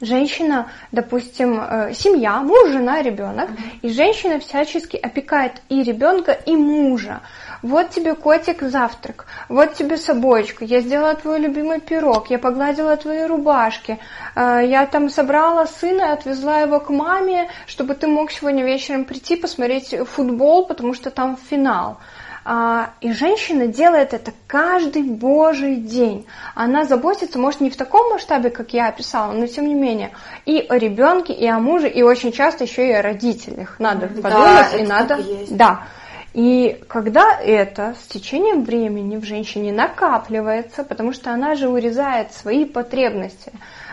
женщина, 0.00 0.70
допустим, 0.92 1.60
э, 1.60 1.92
семья, 1.94 2.40
муж, 2.40 2.70
жена, 2.70 3.02
ребенок, 3.02 3.50
и 3.82 3.88
женщина 3.90 4.38
всячески 4.40 4.96
опекает 4.96 5.62
и 5.68 5.82
ребенка, 5.82 6.32
и 6.32 6.56
мужа. 6.56 7.20
Вот 7.62 7.90
тебе 7.90 8.14
котик 8.14 8.62
завтрак, 8.62 9.26
вот 9.48 9.74
тебе 9.74 9.98
собачка, 9.98 10.64
я 10.64 10.80
сделала 10.80 11.14
твой 11.14 11.38
любимый 11.38 11.80
пирог, 11.80 12.30
я 12.30 12.38
погладила 12.38 12.96
твои 12.96 13.24
рубашки, 13.24 13.98
э, 14.34 14.62
я 14.64 14.86
там 14.86 15.10
собрала 15.10 15.66
сына 15.66 16.02
и 16.02 16.12
отвезла 16.12 16.60
его 16.60 16.80
к 16.80 16.88
маме, 16.88 17.50
чтобы 17.66 17.94
ты 17.94 18.06
мог 18.06 18.30
сегодня 18.30 18.64
вечером 18.64 19.04
прийти 19.04 19.36
посмотреть 19.36 19.94
футбол, 20.06 20.66
потому 20.66 20.94
что 20.94 21.10
там 21.10 21.36
финал. 21.36 21.98
А, 22.52 22.94
и 23.00 23.12
женщина 23.12 23.68
делает 23.68 24.12
это 24.12 24.32
каждый 24.48 25.04
божий 25.04 25.76
день. 25.76 26.26
Она 26.56 26.84
заботится, 26.84 27.38
может, 27.38 27.60
не 27.60 27.70
в 27.70 27.76
таком 27.76 28.10
масштабе, 28.10 28.50
как 28.50 28.72
я 28.72 28.88
описала, 28.88 29.30
но 29.30 29.46
тем 29.46 29.68
не 29.68 29.74
менее, 29.74 30.10
и 30.46 30.58
о 30.68 30.76
ребенке, 30.76 31.32
и 31.32 31.46
о 31.46 31.60
муже, 31.60 31.88
и 31.88 32.02
очень 32.02 32.32
часто 32.32 32.64
еще 32.64 32.88
и 32.88 32.90
о 32.90 33.02
родителях. 33.02 33.76
Надо 33.78 34.08
да, 34.08 34.20
подумать, 34.20 34.80
и 34.80 34.82
надо. 34.82 35.18
Да. 35.50 35.82
И 36.34 36.82
когда 36.88 37.38
это 37.40 37.94
с 38.02 38.08
течением 38.08 38.64
времени 38.64 39.16
в 39.16 39.24
женщине 39.24 39.72
накапливается, 39.72 40.82
потому 40.82 41.12
что 41.12 41.30
она 41.30 41.54
же 41.54 41.68
урезает 41.68 42.32
свои 42.32 42.64
потребности, 42.64 43.52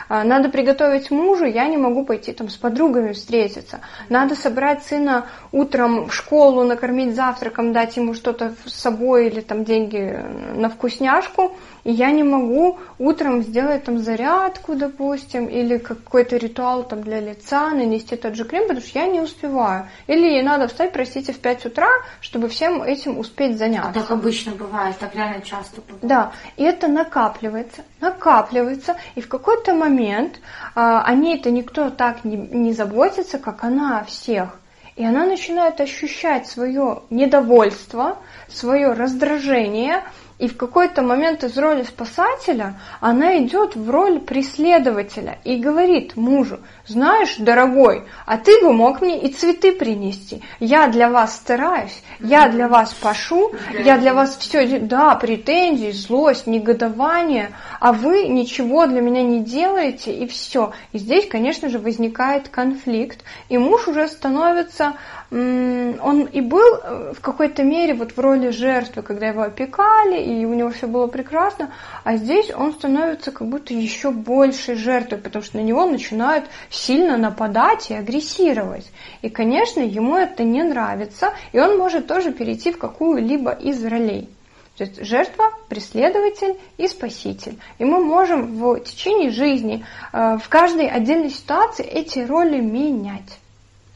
надо 0.09 0.49
приготовить 0.49 1.11
мужу, 1.11 1.45
я 1.45 1.67
не 1.67 1.77
могу 1.77 2.05
пойти 2.05 2.31
там 2.33 2.49
с 2.49 2.55
подругами 2.55 3.13
встретиться. 3.13 3.81
Надо 4.09 4.35
собрать 4.35 4.83
сына 4.83 5.27
утром 5.51 6.07
в 6.07 6.13
школу, 6.13 6.63
накормить 6.63 7.15
завтраком, 7.15 7.73
дать 7.73 7.97
ему 7.97 8.13
что-то 8.13 8.53
с 8.65 8.73
собой 8.73 9.27
или 9.27 9.41
там 9.41 9.63
деньги 9.63 10.17
на 10.55 10.69
вкусняшку 10.69 11.55
и 11.87 11.91
я 11.93 12.11
не 12.11 12.23
могу 12.23 12.79
утром 12.99 13.41
сделать 13.43 13.85
там 13.85 13.99
зарядку, 13.99 14.75
допустим, 14.75 15.45
или 15.45 15.77
какой-то 15.77 16.35
ритуал 16.35 16.83
там 16.83 17.01
для 17.01 17.21
лица, 17.21 17.69
нанести 17.69 18.17
тот 18.17 18.35
же 18.35 18.43
крем, 18.43 18.63
потому 18.63 18.85
что 18.85 18.99
я 18.99 19.07
не 19.07 19.21
успеваю. 19.21 19.87
Или 20.07 20.25
ей 20.25 20.43
надо 20.43 20.67
встать, 20.67 20.91
простите, 20.91 21.31
в 21.31 21.39
5 21.39 21.67
утра, 21.67 21.87
чтобы 22.19 22.49
всем 22.49 22.83
этим 22.83 23.17
успеть 23.17 23.57
заняться. 23.57 23.93
Так 23.93 24.11
обычно 24.11 24.51
бывает, 24.51 24.97
так 24.97 25.15
реально 25.15 25.41
часто 25.41 25.79
бывает. 25.79 26.05
Да, 26.05 26.33
и 26.57 26.63
это 26.63 26.89
накапливается, 26.89 27.83
накапливается, 28.01 28.97
и 29.15 29.21
в 29.21 29.29
какой-то 29.29 29.73
момент 29.73 30.41
а, 30.75 31.03
о 31.03 31.13
ней-то 31.13 31.51
никто 31.51 31.89
так 31.89 32.25
не, 32.25 32.35
не 32.35 32.73
заботится, 32.73 33.39
как 33.39 33.63
она 33.63 33.99
о 33.99 34.03
всех. 34.03 34.59
И 34.97 35.05
она 35.05 35.25
начинает 35.25 35.79
ощущать 35.79 36.47
свое 36.47 37.03
недовольство, 37.11 38.17
свое 38.49 38.91
раздражение, 38.91 40.03
и 40.39 40.47
в 40.47 40.55
какой-то 40.55 41.01
момент 41.01 41.43
из 41.43 41.57
роли 41.57 41.83
спасателя 41.83 42.79
она 42.99 43.39
идет 43.39 43.75
в 43.75 43.89
роль 43.89 44.19
преследователя 44.19 45.39
и 45.43 45.57
говорит 45.57 46.15
мужу, 46.15 46.59
знаешь, 46.85 47.37
дорогой, 47.37 48.03
а 48.25 48.37
ты 48.37 48.61
бы 48.61 48.71
мог 48.71 49.01
мне 49.01 49.19
и 49.21 49.33
цветы 49.33 49.71
принести. 49.71 50.43
Я 50.59 50.87
для 50.87 51.09
вас 51.09 51.35
стараюсь, 51.35 52.03
я 52.19 52.49
для 52.49 52.67
вас 52.67 52.93
пашу, 52.93 53.51
я 53.83 53.97
для 53.97 54.13
вас 54.13 54.37
все, 54.37 54.79
да, 54.79 55.15
претензии, 55.15 55.91
злость, 55.91 56.45
негодование, 56.45 57.51
а 57.79 57.91
вы 57.91 58.27
ничего 58.27 58.85
для 58.85 59.01
меня 59.01 59.23
не 59.23 59.39
делаете 59.39 60.13
и 60.13 60.27
все. 60.27 60.73
И 60.91 60.99
здесь, 60.99 61.27
конечно 61.27 61.69
же, 61.69 61.79
возникает 61.79 62.49
конфликт, 62.49 63.23
и 63.49 63.57
муж 63.57 63.87
уже 63.87 64.07
становится 64.07 64.93
он 65.29 66.23
и 66.31 66.39
был 66.39 66.75
э, 66.75 67.13
в 67.13 67.19
какой-то 67.19 67.63
мере 67.63 67.93
вот 67.93 68.13
в 68.13 68.19
роли 68.19 68.49
жертвы, 68.49 69.01
когда 69.01 69.27
его 69.27 69.41
опекали, 69.41 70.21
и 70.21 70.45
у 70.45 70.53
него 70.53 70.69
все 70.69 70.87
было 70.87 71.07
прекрасно, 71.07 71.73
а 72.05 72.15
здесь 72.15 72.49
он 72.55 72.73
становится 72.73 73.31
как 73.31 73.47
будто 73.47 73.73
еще 73.73 74.11
большей 74.11 74.75
жертвой, 74.75 75.17
потому 75.17 75.43
что 75.43 75.57
на 75.57 75.61
него 75.61 75.85
начинают 75.85 76.45
сильно 76.69 77.17
нападать 77.17 77.91
и 77.91 77.93
агрессировать. 77.93 78.89
И, 79.21 79.29
конечно, 79.29 79.81
ему 79.81 80.15
это 80.15 80.43
не 80.43 80.63
нравится, 80.63 81.33
и 81.51 81.59
он 81.59 81.77
может 81.77 82.07
тоже 82.07 82.31
перейти 82.31 82.71
в 82.71 82.77
какую-либо 82.77 83.51
из 83.51 83.83
ролей. 83.83 84.29
То 84.77 84.85
есть 84.85 85.03
жертва, 85.03 85.51
преследователь 85.67 86.55
и 86.77 86.87
спаситель. 86.87 87.59
И 87.79 87.83
мы 87.83 87.99
можем 87.99 88.45
в 88.45 88.79
течение 88.79 89.31
жизни, 89.31 89.83
э, 90.13 90.37
в 90.37 90.47
каждой 90.47 90.87
отдельной 90.87 91.31
ситуации 91.31 91.83
эти 91.83 92.19
роли 92.19 92.61
менять 92.61 93.39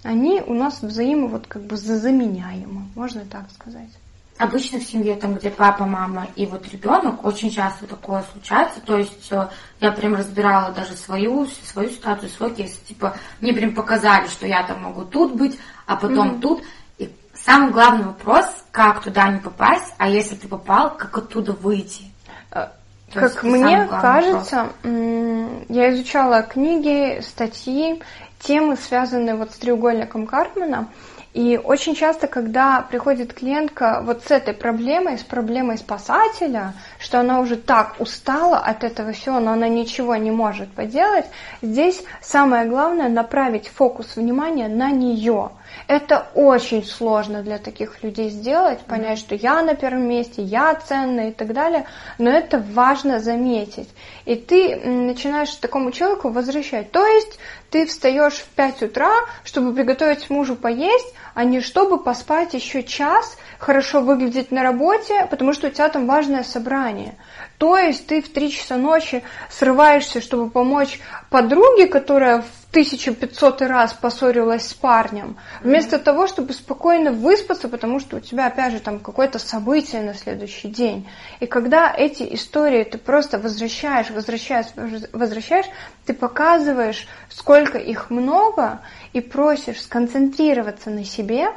они 0.04 0.42
у 0.42 0.54
нас 0.54 0.82
взаимо 0.82 1.28
вот 1.28 1.48
как 1.48 1.64
бы 1.64 1.78
заменяемы, 1.78 2.88
можно 2.96 3.26
так 3.26 3.52
сказать. 3.52 3.90
Обычно 4.38 4.80
в 4.80 4.84
семье, 4.84 5.16
там, 5.18 5.36
где 5.36 5.52
папа, 5.52 5.86
мама 5.86 6.28
и 6.36 6.48
вот 6.48 6.68
ребенок, 6.70 7.24
очень 7.24 7.52
часто 7.52 7.86
такое 7.86 8.24
случается. 8.32 8.80
То 8.82 8.98
есть 8.98 9.32
э, 9.32 9.48
я 9.80 9.92
прям 9.92 10.16
разбирала 10.16 10.72
даже 10.72 10.94
свою, 10.94 11.48
свою 11.64 11.90
ситуацию, 11.92 12.30
свой 12.30 12.52
кейс. 12.56 12.76
Типа, 12.88 13.16
мне 13.40 13.54
прям 13.54 13.76
показали, 13.76 14.26
что 14.26 14.48
я 14.48 14.64
там 14.64 14.82
могу 14.82 15.06
тут 15.06 15.36
быть, 15.36 15.60
а 15.86 15.96
потом 15.96 16.32
mm-hmm. 16.32 16.42
тут. 16.42 16.64
И 16.98 17.12
самый 17.36 17.72
главный 17.72 18.06
вопрос, 18.06 18.48
как 18.72 19.04
туда 19.04 19.30
не 19.30 19.40
попасть, 19.40 19.94
а 20.00 20.10
если 20.10 20.34
ты 20.34 20.48
попал, 20.48 20.98
как 20.98 21.16
оттуда 21.16 21.52
выйти? 21.52 22.06
Э, 22.50 22.70
То 23.14 23.20
как 23.20 23.44
мне 23.44 23.86
кажется, 23.86 24.72
вопрос. 24.84 25.66
я 25.70 25.94
изучала 25.94 26.42
книги, 26.42 27.22
статьи, 27.22 28.02
темы, 28.42 28.76
связанные 28.76 29.36
вот 29.36 29.52
с 29.52 29.58
треугольником 29.58 30.28
Карпмана, 30.28 30.90
И 31.34 31.58
очень 31.64 31.96
часто, 31.96 32.28
когда 32.28 32.82
приходит 32.82 33.34
клиентка 33.34 34.02
вот 34.04 34.24
с 34.26 34.32
этой 34.32 34.54
проблемой, 34.54 35.18
с 35.18 35.24
проблемой 35.24 35.78
спасателя, 35.78 36.74
что 37.00 37.22
она 37.22 37.40
уже 37.40 37.56
так 37.56 37.96
устала 38.00 38.58
от 38.58 38.84
этого 38.84 39.14
всего, 39.14 39.40
но 39.40 39.54
она 39.54 39.70
ничего 39.70 40.18
не 40.18 40.30
может 40.30 40.70
поделать, 40.74 41.26
здесь 41.62 42.04
самое 42.22 42.66
главное 42.68 43.08
направить 43.08 43.70
фокус 43.70 44.18
внимания 44.18 44.68
на 44.68 44.92
нее. 44.92 45.52
Это 45.88 46.28
очень 46.36 46.84
сложно 46.84 47.44
для 47.44 47.58
таких 47.58 48.04
людей 48.04 48.30
сделать, 48.30 48.80
понять, 48.82 49.20
что 49.20 49.36
я 49.36 49.62
на 49.62 49.74
первом 49.74 50.10
месте, 50.10 50.42
я 50.42 50.76
ценная 50.76 51.30
и 51.30 51.34
так 51.34 51.54
далее, 51.54 51.86
но 52.18 52.30
это 52.30 52.58
важно 52.60 53.22
заметить. 53.22 53.88
И 54.26 54.36
ты 54.36 54.76
начинаешь 54.76 55.56
такому 55.56 55.92
человеку 55.92 56.30
возвращать. 56.30 56.92
То 56.92 57.06
есть 57.06 57.40
ты 57.72 57.86
встаешь 57.86 58.34
в 58.34 58.48
5 58.50 58.84
утра, 58.84 59.12
чтобы 59.46 59.74
приготовить 59.74 60.30
мужу 60.30 60.56
поесть, 60.56 61.14
а 61.34 61.46
не 61.46 61.62
чтобы 61.62 62.04
поспать 62.04 62.54
еще 62.54 62.84
час, 62.84 63.38
хорошо 63.60 64.02
выглядеть 64.02 64.52
на 64.52 64.62
работе, 64.62 65.26
потому 65.32 65.54
что 65.54 65.68
у 65.68 65.70
тебя 65.70 65.88
там 65.88 66.06
важное 66.06 66.44
собрание. 66.44 67.16
То 67.58 67.78
есть 67.78 68.08
ты 68.08 68.22
в 68.22 68.30
3 68.30 68.52
часа 68.52 68.76
ночи 68.76 69.24
срываешься, 69.50 70.22
чтобы 70.22 70.50
помочь 70.50 71.00
подруге, 71.30 71.88
которая 71.88 72.42
в 72.42 72.61
1500 72.72 73.64
раз 73.64 73.94
поссорилась 73.94 74.66
с 74.66 74.74
парнем, 74.74 75.36
вместо 75.62 76.00
того, 76.00 76.26
чтобы 76.26 76.54
спокойно 76.54 77.12
выспаться, 77.12 77.68
потому 77.68 78.00
что 78.00 78.16
у 78.16 78.20
тебя, 78.22 78.48
опять 78.48 78.72
же, 78.72 78.80
там 78.80 79.00
какое-то 79.00 79.40
событие 79.40 80.02
на 80.02 80.14
следующий 80.14 80.70
день. 80.70 81.06
И 81.42 81.48
когда 81.48 81.94
эти 81.94 82.34
истории 82.34 82.86
ты 82.86 82.98
просто 82.98 83.40
возвращаешь, 83.40 84.10
возвращаешь, 84.10 84.68
возвращаешь, 85.12 85.66
ты 86.06 86.14
показываешь, 86.14 87.08
сколько 87.28 87.78
их 87.78 88.10
много, 88.10 88.80
и 89.12 89.20
просишь 89.20 89.82
сконцентрироваться 89.82 90.90
на 90.90 91.04
себе 91.04 91.50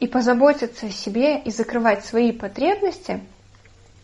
и 0.00 0.06
позаботиться 0.06 0.86
о 0.86 0.90
себе 0.90 1.38
и 1.40 1.50
закрывать 1.50 2.06
свои 2.06 2.32
потребности, 2.32 3.20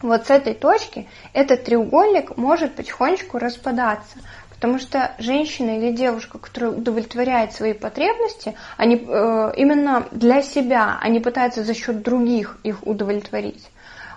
вот 0.03 0.27
с 0.27 0.31
этой 0.31 0.55
точки 0.55 1.09
этот 1.33 1.65
треугольник 1.65 2.37
может 2.37 2.75
потихонечку 2.75 3.39
распадаться. 3.39 4.19
Потому 4.61 4.79
что 4.79 5.13
женщина 5.19 5.79
или 5.79 5.91
девушка, 5.91 6.39
которая 6.39 6.73
удовлетворяет 6.73 7.55
свои 7.55 7.73
потребности, 7.73 8.55
они 8.77 8.97
э, 8.97 9.53
именно 9.57 10.07
для 10.11 10.43
себя, 10.43 10.99
они 11.01 11.19
пытаются 11.19 11.65
за 11.65 11.73
счет 11.73 12.03
других 12.03 12.59
их 12.63 12.87
удовлетворить. 12.87 13.67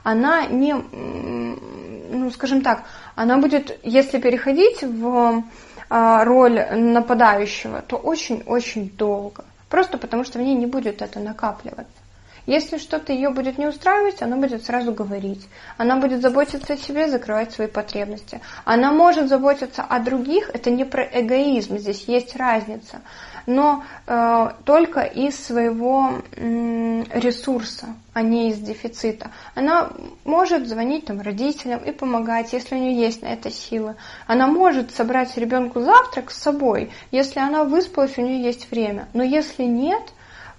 Она 0.03 0.45
не, 0.47 0.73
ну 0.73 2.29
скажем 2.31 2.61
так, 2.61 2.83
она 3.15 3.37
будет, 3.37 3.79
если 3.83 4.19
переходить 4.19 4.83
в 4.83 5.45
э, 5.89 6.23
роль 6.23 6.59
нападающего, 6.75 7.81
то 7.81 7.95
очень-очень 7.95 8.89
долго. 8.89 9.45
Просто 9.69 9.97
потому 9.97 10.25
что 10.25 10.39
в 10.39 10.41
ней 10.41 10.55
не 10.55 10.65
будет 10.65 11.01
это 11.01 11.21
накапливаться. 11.21 12.02
Если 12.45 12.77
что-то 12.77 13.13
ее 13.13 13.29
будет 13.29 13.57
не 13.57 13.67
устраивать, 13.67 14.21
она 14.21 14.35
будет 14.35 14.65
сразу 14.65 14.91
говорить. 14.91 15.47
Она 15.77 15.97
будет 15.97 16.21
заботиться 16.21 16.73
о 16.73 16.77
себе, 16.77 17.07
закрывать 17.07 17.53
свои 17.53 17.67
потребности. 17.67 18.41
Она 18.65 18.91
может 18.91 19.29
заботиться 19.29 19.81
о 19.81 19.99
других, 19.99 20.49
это 20.53 20.69
не 20.69 20.83
про 20.83 21.03
эгоизм, 21.03 21.77
здесь 21.77 22.03
есть 22.07 22.35
разница, 22.35 23.01
но 23.45 23.83
э, 24.07 24.49
только 24.65 25.01
из 25.01 25.41
своего 25.41 26.21
э, 26.35 27.03
ресурса, 27.13 27.87
а 28.13 28.21
не 28.21 28.49
из 28.49 28.57
дефицита. 28.57 29.31
Она 29.55 29.91
может 30.25 30.67
звонить 30.67 31.05
там, 31.05 31.21
родителям 31.21 31.79
и 31.83 31.91
помогать, 31.91 32.51
если 32.51 32.75
у 32.75 32.77
нее 32.77 32.99
есть 32.99 33.21
на 33.21 33.27
это 33.27 33.51
силы. 33.51 33.95
Она 34.27 34.47
может 34.47 34.91
собрать 34.91 35.37
ребенку 35.37 35.81
завтрак 35.81 36.29
с 36.29 36.41
собой, 36.41 36.91
если 37.11 37.39
она 37.39 37.63
выспалась, 37.63 38.17
у 38.17 38.21
нее 38.21 38.43
есть 38.43 38.69
время. 38.69 39.07
Но 39.13 39.23
если 39.23 39.63
нет, 39.63 40.03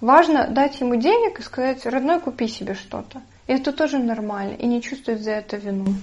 Важно 0.05 0.45
дать 0.47 0.79
ему 0.81 0.97
денег 0.97 1.39
и 1.39 1.41
сказать, 1.41 1.83
родной, 1.87 2.19
купи 2.19 2.47
себе 2.47 2.75
что-то. 2.75 3.23
И 3.47 3.53
это 3.53 3.71
тоже 3.71 3.97
нормально, 3.97 4.53
и 4.53 4.67
не 4.67 4.79
чувствовать 4.79 5.23
за 5.23 5.31
это 5.31 5.57
вину. 5.57 5.95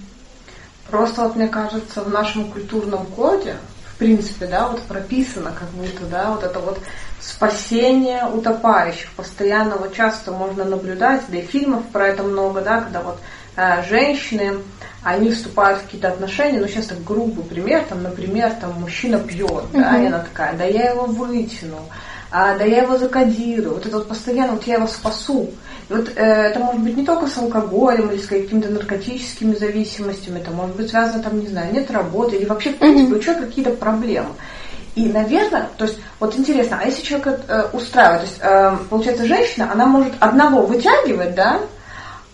Просто 0.89 1.21
вот 1.21 1.37
мне 1.37 1.47
кажется, 1.47 2.01
в 2.01 2.09
нашем 2.09 2.51
культурном 2.51 3.05
коде, 3.05 3.55
в 3.85 3.97
принципе, 3.97 4.47
да, 4.47 4.67
вот 4.67 4.81
прописано 4.81 5.53
как 5.57 5.69
будто, 5.69 6.05
да, 6.11 6.31
вот 6.31 6.43
это 6.43 6.59
вот 6.59 6.79
спасение 7.21 8.25
утопающих. 8.25 9.09
Постоянно 9.13 9.77
вот 9.77 9.93
часто 9.93 10.33
можно 10.33 10.65
наблюдать, 10.65 11.21
да 11.29 11.37
и 11.37 11.41
фильмов 11.41 11.85
про 11.85 12.09
это 12.09 12.23
много, 12.23 12.59
да, 12.59 12.81
когда 12.81 12.99
вот 13.03 13.21
э, 13.55 13.83
женщины, 13.87 14.57
они 15.01 15.31
вступают 15.31 15.79
в 15.79 15.83
какие-то 15.83 16.09
отношения, 16.09 16.59
ну 16.59 16.67
сейчас 16.67 16.87
так 16.87 17.01
грубый 17.05 17.45
пример, 17.45 17.85
там, 17.87 18.03
например, 18.03 18.51
там 18.59 18.81
мужчина 18.81 19.17
пьет, 19.17 19.63
да, 19.71 19.97
и 19.97 20.07
она 20.07 20.19
такая, 20.19 20.57
да 20.57 20.65
я 20.65 20.89
его 20.89 21.05
вытяну, 21.05 21.79
а, 22.35 22.57
да 22.57 22.65
я 22.65 22.81
его 22.81 22.97
закодирую, 22.97 23.75
вот 23.75 23.85
это 23.85 23.97
вот 23.97 24.07
постоянно, 24.07 24.53
вот 24.53 24.63
я 24.63 24.77
его 24.77 24.87
спасу. 24.87 25.51
И 25.87 25.93
вот 25.93 26.09
э, 26.15 26.23
это 26.23 26.59
может 26.59 26.81
быть 26.81 26.97
не 26.97 27.05
только 27.05 27.27
с 27.27 27.37
алкоголем 27.37 28.09
или 28.09 28.19
с 28.19 28.25
какими-то 28.25 28.69
наркотическими 28.69 29.53
зависимостями, 29.53 30.39
это 30.39 30.49
может 30.49 30.75
быть 30.75 30.89
связано, 30.89 31.21
там, 31.21 31.39
не 31.39 31.45
знаю, 31.45 31.71
нет 31.71 31.91
работы 31.91 32.37
или 32.37 32.45
вообще, 32.45 32.71
в 32.71 32.77
принципе, 32.79 33.17
у 33.17 33.19
человека 33.19 33.45
какие-то 33.45 33.71
проблемы. 33.73 34.29
И, 34.95 35.09
наверное, 35.09 35.69
то 35.77 35.85
есть, 35.85 35.99
вот 36.19 36.35
интересно, 36.35 36.79
а 36.81 36.85
если 36.87 37.03
человек 37.03 37.39
э, 37.47 37.65
устраивает, 37.71 38.21
то 38.21 38.27
есть, 38.27 38.39
э, 38.41 38.77
получается, 38.89 39.25
женщина, 39.27 39.71
она 39.71 39.85
может 39.85 40.13
одного 40.19 40.65
вытягивать, 40.65 41.35
да, 41.35 41.59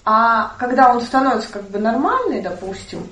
а 0.05 0.53
когда 0.59 0.93
он 0.93 1.01
становится 1.01 1.51
как 1.51 1.69
бы 1.69 1.77
нормальный, 1.77 2.39
допустим, 2.39 3.05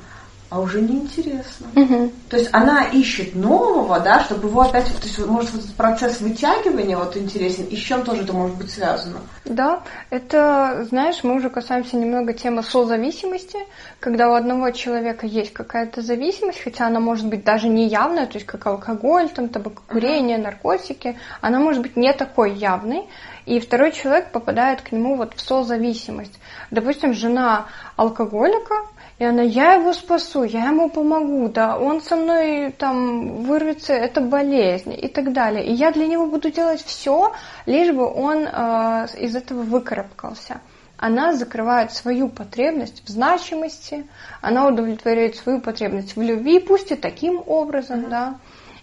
а 0.50 0.60
уже 0.62 0.82
неинтересно. 0.82 1.68
Угу. 1.76 2.12
То 2.30 2.38
есть 2.38 2.50
она 2.54 2.86
ищет 2.86 3.36
нового, 3.36 4.00
да, 4.00 4.22
чтобы 4.22 4.48
его 4.48 4.62
опять, 4.62 4.86
то 4.86 5.04
есть 5.04 5.20
может 5.20 5.52
вот 5.52 5.64
этот 5.64 5.76
процесс 5.76 6.22
вытягивания 6.22 6.98
вот 6.98 7.18
интересен, 7.18 7.66
и 7.66 7.76
с 7.76 7.80
чем 7.80 8.04
тоже 8.04 8.24
это 8.24 8.34
может 8.34 8.56
быть 8.56 8.70
связано? 8.70 9.20
Да, 9.44 9.84
это, 10.10 10.86
знаешь, 10.90 11.24
мы 11.24 11.36
уже 11.36 11.50
касаемся 11.50 11.98
немного 11.98 12.34
темы 12.34 12.64
созависимости, 12.64 13.60
когда 14.00 14.30
у 14.30 14.34
одного 14.34 14.72
человека 14.72 15.26
есть 15.26 15.52
какая-то 15.54 16.02
зависимость, 16.02 16.62
хотя 16.64 16.88
она 16.88 17.00
может 17.00 17.28
быть 17.28 17.44
даже 17.44 17.68
не 17.68 17.88
явная, 17.88 18.26
то 18.26 18.36
есть 18.36 18.46
как 18.46 18.66
алкоголь, 18.68 19.30
там, 19.30 19.50
табакокурение, 19.50 20.38
наркотики, 20.38 21.18
она 21.42 21.60
может 21.60 21.82
быть 21.82 21.98
не 21.98 22.14
такой 22.14 22.54
явной, 22.54 23.06
и 23.46 23.60
второй 23.60 23.92
человек 23.92 24.32
попадает 24.32 24.82
к 24.82 24.92
нему 24.92 25.16
вот 25.16 25.34
в 25.34 25.42
созависимость. 25.42 26.38
Допустим, 26.70 27.14
жена 27.14 27.68
алкоголика, 27.96 28.76
и 29.20 29.26
она, 29.26 29.42
я 29.42 29.74
его 29.74 29.94
спасу, 29.94 30.44
я 30.44 30.68
ему 30.68 30.90
помогу, 30.90 31.50
да, 31.50 31.78
он 31.78 32.02
со 32.02 32.16
мной 32.16 32.72
там 32.72 33.44
вырвется, 33.44 33.94
это 33.94 34.22
болезнь 34.22 34.94
и 34.96 35.08
так 35.08 35.34
далее. 35.34 35.66
И 35.66 35.74
я 35.74 35.92
для 35.92 36.06
него 36.06 36.28
буду 36.28 36.52
делать 36.52 36.84
все, 36.84 37.34
лишь 37.66 37.92
бы 37.92 38.06
он 38.06 38.48
э, 38.48 39.08
из 39.18 39.36
этого 39.36 39.64
выкарабкался. 39.64 40.62
Она 40.98 41.34
закрывает 41.34 41.94
свою 41.94 42.30
потребность 42.30 43.04
в 43.06 43.10
значимости, 43.10 44.06
она 44.42 44.68
удовлетворяет 44.68 45.36
свою 45.36 45.62
потребность 45.62 46.16
в 46.16 46.22
любви, 46.22 46.60
пусть 46.60 46.92
и 46.92 46.96
таким 46.96 47.42
образом, 47.46 48.02
mm-hmm. 48.02 48.10
да. 48.10 48.36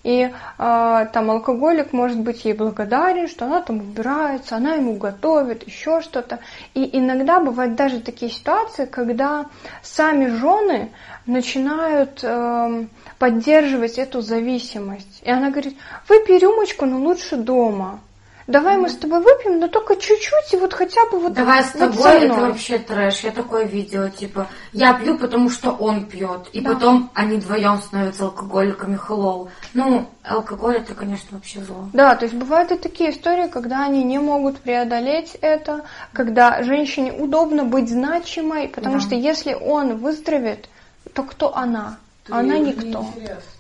И 0.05 0.31
э, 0.31 1.07
там 1.13 1.31
алкоголик 1.31 1.95
может 1.95 2.21
быть 2.21 2.45
ей 2.45 2.53
благодарен, 2.53 3.27
что 3.27 3.47
она 3.47 3.63
там 3.63 3.79
убирается, 3.79 4.57
она 4.57 4.75
ему 4.75 4.97
готовит, 4.97 5.67
еще 5.67 6.03
что-то. 6.03 6.41
И 6.75 6.97
иногда 6.97 7.41
бывают 7.41 7.75
даже 7.75 8.01
такие 8.01 8.31
ситуации, 8.31 8.85
когда 8.85 9.47
сами 9.83 10.27
жены 10.27 10.91
начинают 11.27 12.21
э, 12.23 12.87
поддерживать 13.19 13.99
эту 13.99 14.21
зависимость. 14.21 15.23
И 15.23 15.31
она 15.31 15.51
говорит, 15.51 15.77
выпей 16.07 16.39
рюмочку, 16.39 16.85
но 16.85 16.99
лучше 16.99 17.37
дома. 17.37 18.01
Давай 18.47 18.77
мы 18.77 18.91
с 18.91 18.97
тобой 18.97 19.21
выпьем, 19.21 19.59
но 19.59 19.69
только 19.69 19.97
чуть-чуть, 19.97 20.53
и 20.53 20.57
вот 20.57 20.75
хотя 20.75 21.07
бы 21.11 21.19
вот 21.19 21.33
Давай 21.33 21.63
с 21.63 21.71
тобой, 21.71 21.97
вот 21.97 22.23
это 22.23 22.35
вообще 22.35 22.79
трэш. 22.79 23.21
Я 23.21 23.31
такое 23.31 23.65
видела, 23.65 24.11
типа, 24.11 24.49
я 24.73 24.93
пью, 24.95 25.19
потому 25.19 25.49
что 25.49 25.71
он 25.71 26.05
пьет. 26.05 26.49
И 26.53 26.61
да. 26.61 26.75
потом 26.75 27.11
они 27.15 27.39
вдвоем 27.39 27.79
становятся 27.79 28.25
алкоголиками, 28.25 28.99
hello. 29.09 29.49
Ну, 29.73 30.07
алкоголь 30.23 30.77
это, 30.77 30.95
конечно, 30.95 31.29
вообще 31.39 31.61
зло. 31.61 31.89
Да, 31.95 32.15
то 32.17 32.27
есть 32.27 32.37
бывают 32.37 32.71
и 32.71 32.77
такие 32.77 33.11
истории, 33.11 33.49
когда 33.49 33.85
они 33.85 34.05
не 34.05 34.19
могут 34.19 34.59
преодолеть 34.59 35.37
это, 35.41 35.85
когда 36.13 36.63
женщине 36.63 37.13
удобно 37.13 37.65
быть 37.65 37.89
значимой, 37.89 38.69
потому 38.69 38.97
да. 38.97 39.01
что 39.01 39.15
если 39.15 39.55
он 39.55 39.97
выздоровеет, 39.97 40.69
то 41.15 41.23
кто 41.23 41.57
она? 41.57 41.97
Она 42.31 42.59
никто. 42.59 43.07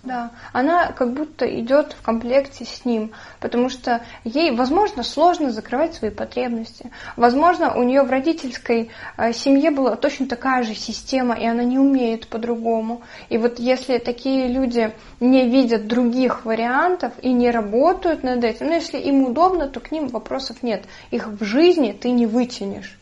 Да, 0.03 0.31
она 0.53 0.93
как 0.93 1.13
будто 1.13 1.47
идет 1.61 1.93
в 1.93 2.03
комплекте 2.03 2.65
с 2.65 2.85
ним, 2.85 3.13
потому 3.41 3.69
что 3.69 4.03
ей, 4.25 4.51
возможно, 4.51 5.03
сложно 5.03 5.51
закрывать 5.51 5.95
свои 5.95 6.11
потребности. 6.11 6.91
Возможно, 7.17 7.75
у 7.75 7.83
нее 7.83 8.03
в 8.03 8.11
родительской 8.11 8.91
э, 9.17 9.33
семье 9.33 9.71
была 9.71 9.97
точно 9.97 10.27
такая 10.27 10.63
же 10.63 10.75
система, 10.75 11.35
и 11.35 11.47
она 11.47 11.63
не 11.63 11.79
умеет 11.79 12.29
по-другому. 12.29 13.03
И 13.29 13.39
вот 13.39 13.59
если 13.59 13.99
такие 13.99 14.49
люди 14.49 14.93
не 15.21 15.49
видят 15.49 15.87
других 15.87 16.45
вариантов 16.45 17.13
и 17.23 17.33
не 17.33 17.51
работают 17.51 18.23
над 18.23 18.45
этим, 18.45 18.67
ну, 18.67 18.75
если 18.75 18.99
им 18.99 19.25
удобно, 19.25 19.69
то 19.69 19.81
к 19.81 19.91
ним 19.91 20.09
вопросов 20.09 20.63
нет. 20.63 20.85
Их 21.11 21.29
в 21.29 21.45
жизни 21.45 21.93
ты 21.93 22.11
не 22.11 22.27
вытянешь. 22.27 22.99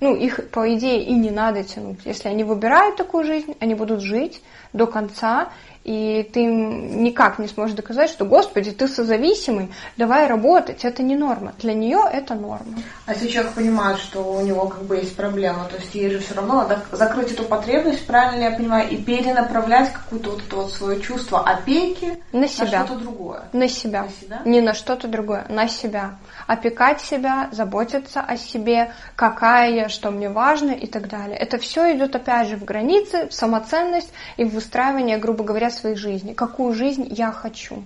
Ну, 0.00 0.14
их, 0.14 0.50
по 0.50 0.72
идее, 0.74 1.02
и 1.02 1.12
не 1.12 1.30
надо 1.30 1.64
тянуть. 1.64 2.00
Если 2.04 2.28
они 2.28 2.44
выбирают 2.44 2.96
такую 2.96 3.24
жизнь, 3.24 3.56
они 3.58 3.74
будут 3.74 4.00
жить 4.00 4.42
до 4.72 4.86
конца, 4.86 5.48
и 5.88 6.22
ты 6.22 6.44
никак 6.44 7.38
не 7.38 7.48
сможешь 7.48 7.74
доказать, 7.74 8.10
что, 8.10 8.26
господи, 8.26 8.72
ты 8.72 8.88
созависимый, 8.88 9.70
давай 9.96 10.26
работать, 10.26 10.84
это 10.84 11.02
не 11.02 11.16
норма. 11.16 11.54
Для 11.60 11.72
нее 11.72 12.02
это 12.12 12.34
норма. 12.34 12.82
А 13.06 13.14
если 13.14 13.28
человек 13.28 13.54
понимает, 13.54 13.98
что 13.98 14.20
у 14.20 14.42
него 14.42 14.68
как 14.68 14.82
бы 14.82 14.96
есть 14.96 15.16
проблема, 15.16 15.64
то 15.64 15.76
есть 15.76 15.94
ей 15.94 16.10
же 16.10 16.18
все 16.18 16.34
равно 16.34 16.56
надо 16.56 16.84
закрыть 16.92 17.32
эту 17.32 17.44
потребность, 17.44 18.06
правильно 18.06 18.36
ли 18.36 18.44
я 18.44 18.50
понимаю, 18.50 18.90
и 18.90 18.96
перенаправлять 18.98 19.90
какое-то 19.94 20.32
вот 20.32 20.42
это 20.46 20.56
вот 20.56 20.72
свое 20.72 21.00
чувство 21.00 21.40
опеки 21.40 22.22
на 22.32 22.48
себя. 22.48 22.80
На 22.80 22.86
что-то 22.86 23.00
другое. 23.00 23.42
На 23.54 23.68
себя. 23.68 24.02
На 24.02 24.08
себя? 24.10 24.42
Не 24.44 24.60
на 24.60 24.74
что-то 24.74 25.08
другое, 25.08 25.46
на 25.48 25.68
себя. 25.68 26.16
Опекать 26.46 27.00
себя, 27.00 27.48
заботиться 27.52 28.20
о 28.20 28.36
себе, 28.36 28.92
какая 29.16 29.70
я, 29.70 29.88
что 29.88 30.10
мне 30.10 30.28
важно 30.28 30.72
и 30.72 30.86
так 30.86 31.08
далее. 31.08 31.38
Это 31.38 31.56
все 31.56 31.96
идет 31.96 32.14
опять 32.14 32.48
же 32.48 32.56
в 32.56 32.64
границы, 32.66 33.28
в 33.28 33.32
самоценность 33.32 34.12
и 34.36 34.44
в 34.44 34.52
выстраивание, 34.52 35.16
грубо 35.16 35.44
говоря, 35.44 35.70
своей 35.78 35.96
жизни. 35.96 36.34
Какую 36.34 36.74
жизнь 36.74 37.06
я 37.10 37.32
хочу. 37.32 37.82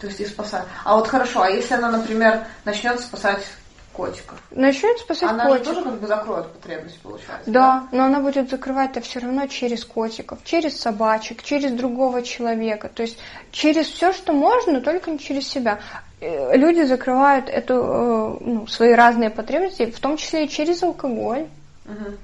То 0.00 0.06
есть 0.06 0.20
и 0.20 0.26
спасать. 0.26 0.64
А 0.84 0.96
вот 0.96 1.08
хорошо, 1.08 1.42
а 1.42 1.50
если 1.50 1.74
она, 1.74 1.90
например, 1.90 2.46
начнет 2.64 3.00
спасать 3.00 3.44
котиков. 3.98 4.40
Начнет 4.52 4.96
спасать 4.98 5.30
она 5.30 5.46
котиков. 5.46 5.66
Она 5.66 5.74
тоже 5.74 5.90
как 5.90 6.00
бы 6.00 6.06
закроет 6.06 6.52
потребность, 6.52 7.00
получается. 7.00 7.50
Да, 7.50 7.60
да, 7.60 7.88
но 7.90 8.04
она 8.04 8.20
будет 8.20 8.48
закрывать 8.48 8.92
это 8.92 9.00
все 9.00 9.18
равно 9.18 9.48
через 9.48 9.84
котиков, 9.84 10.38
через 10.44 10.78
собачек, 10.80 11.42
через 11.42 11.72
другого 11.72 12.22
человека. 12.22 12.88
То 12.88 13.02
есть 13.02 13.18
через 13.50 13.88
все, 13.88 14.12
что 14.12 14.32
можно, 14.32 14.74
но 14.74 14.80
только 14.80 15.10
не 15.10 15.18
через 15.18 15.48
себя. 15.48 15.80
Э, 16.20 16.56
люди 16.56 16.82
закрывают 16.82 17.48
эту, 17.48 17.74
э, 17.74 18.36
ну, 18.40 18.66
свои 18.68 18.92
разные 18.92 19.30
потребности, 19.30 19.90
в 19.90 19.98
том 19.98 20.16
числе 20.16 20.44
и 20.44 20.48
через 20.48 20.82
алкоголь. 20.84 21.48
Угу. 21.84 22.14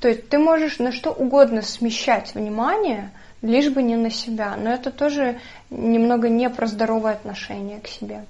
То 0.00 0.08
есть 0.08 0.28
ты 0.28 0.38
можешь 0.38 0.78
на 0.78 0.92
что 0.92 1.12
угодно 1.12 1.62
смещать 1.62 2.34
внимание, 2.34 3.10
лишь 3.42 3.70
бы 3.70 3.82
не 3.82 3.96
на 3.96 4.10
себя. 4.10 4.56
Но 4.56 4.70
это 4.70 4.90
тоже 4.90 5.40
немного 5.70 6.28
не 6.28 6.48
про 6.48 6.66
здоровое 6.66 7.12
отношение 7.12 7.80
к 7.80 7.88
себе. 7.88 8.24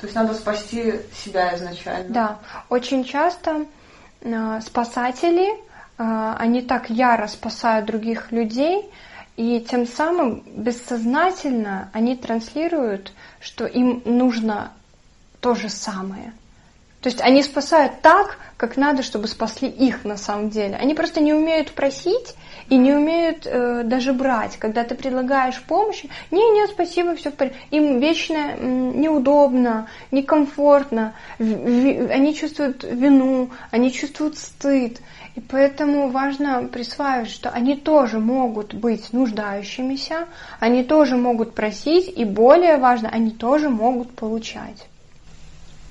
То 0.00 0.06
есть 0.06 0.14
надо 0.14 0.34
спасти 0.34 0.94
себя 1.12 1.54
изначально. 1.56 2.08
Да, 2.08 2.38
очень 2.68 3.04
часто 3.04 3.66
э, 4.20 4.60
спасатели, 4.64 5.48
э, 5.50 6.34
они 6.38 6.62
так 6.62 6.88
яро 6.88 7.26
спасают 7.26 7.86
других 7.86 8.30
людей, 8.30 8.90
и 9.36 9.60
тем 9.60 9.86
самым 9.86 10.42
бессознательно 10.46 11.90
они 11.92 12.16
транслируют, 12.16 13.12
что 13.40 13.66
им 13.66 14.02
нужно 14.04 14.72
то 15.40 15.54
же 15.54 15.68
самое. 15.68 16.32
То 17.00 17.08
есть 17.08 17.20
они 17.20 17.42
спасают 17.42 18.00
так, 18.02 18.38
как 18.56 18.76
надо, 18.76 19.04
чтобы 19.04 19.28
спасли 19.28 19.68
их 19.68 20.04
на 20.04 20.16
самом 20.16 20.50
деле. 20.50 20.74
Они 20.76 20.94
просто 20.94 21.20
не 21.20 21.32
умеют 21.32 21.72
просить 21.72 22.34
и 22.68 22.76
не 22.76 22.92
умеют 22.92 23.46
э, 23.46 23.82
даже 23.84 24.12
брать. 24.12 24.56
Когда 24.56 24.84
ты 24.84 24.94
предлагаешь 24.94 25.62
помощь, 25.62 26.04
не, 26.30 26.50
нет, 26.52 26.70
спасибо, 26.70 27.14
все 27.16 27.30
в 27.30 27.34
порядке. 27.34 27.58
Им 27.70 27.98
вечно 27.98 28.56
неудобно, 28.56 29.88
некомфортно, 30.10 31.14
в, 31.38 31.44
в, 31.44 32.10
они 32.10 32.34
чувствуют 32.34 32.84
вину, 32.84 33.50
они 33.70 33.92
чувствуют 33.92 34.36
стыд. 34.38 35.00
И 35.34 35.40
поэтому 35.40 36.08
важно 36.10 36.64
присваивать, 36.64 37.30
что 37.30 37.50
они 37.50 37.76
тоже 37.76 38.18
могут 38.18 38.74
быть 38.74 39.12
нуждающимися, 39.12 40.26
они 40.58 40.82
тоже 40.82 41.16
могут 41.16 41.54
просить, 41.54 42.12
и 42.16 42.24
более 42.24 42.76
важно, 42.76 43.08
они 43.08 43.30
тоже 43.30 43.68
могут 43.68 44.10
получать. 44.10 44.88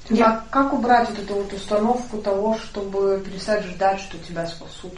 Я... 0.09 0.25
А 0.25 0.43
как 0.49 0.73
убрать 0.73 1.09
вот 1.09 1.19
эту 1.19 1.35
вот 1.35 1.53
установку 1.53 2.17
того, 2.17 2.57
чтобы 2.57 3.21
перестать 3.25 3.63
ждать, 3.65 3.99
что 3.99 4.17
тебя 4.17 4.45
спасут? 4.45 4.93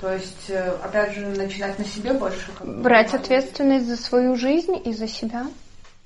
То 0.00 0.14
есть, 0.14 0.48
э, 0.48 0.76
опять 0.82 1.14
же, 1.14 1.26
начинать 1.26 1.78
на 1.78 1.84
себе 1.84 2.14
больше. 2.14 2.50
Брать 2.60 3.12
ответственность 3.12 3.86
за 3.86 3.96
свою 3.96 4.34
жизнь 4.34 4.80
и 4.84 4.94
за 4.94 5.06
себя. 5.06 5.46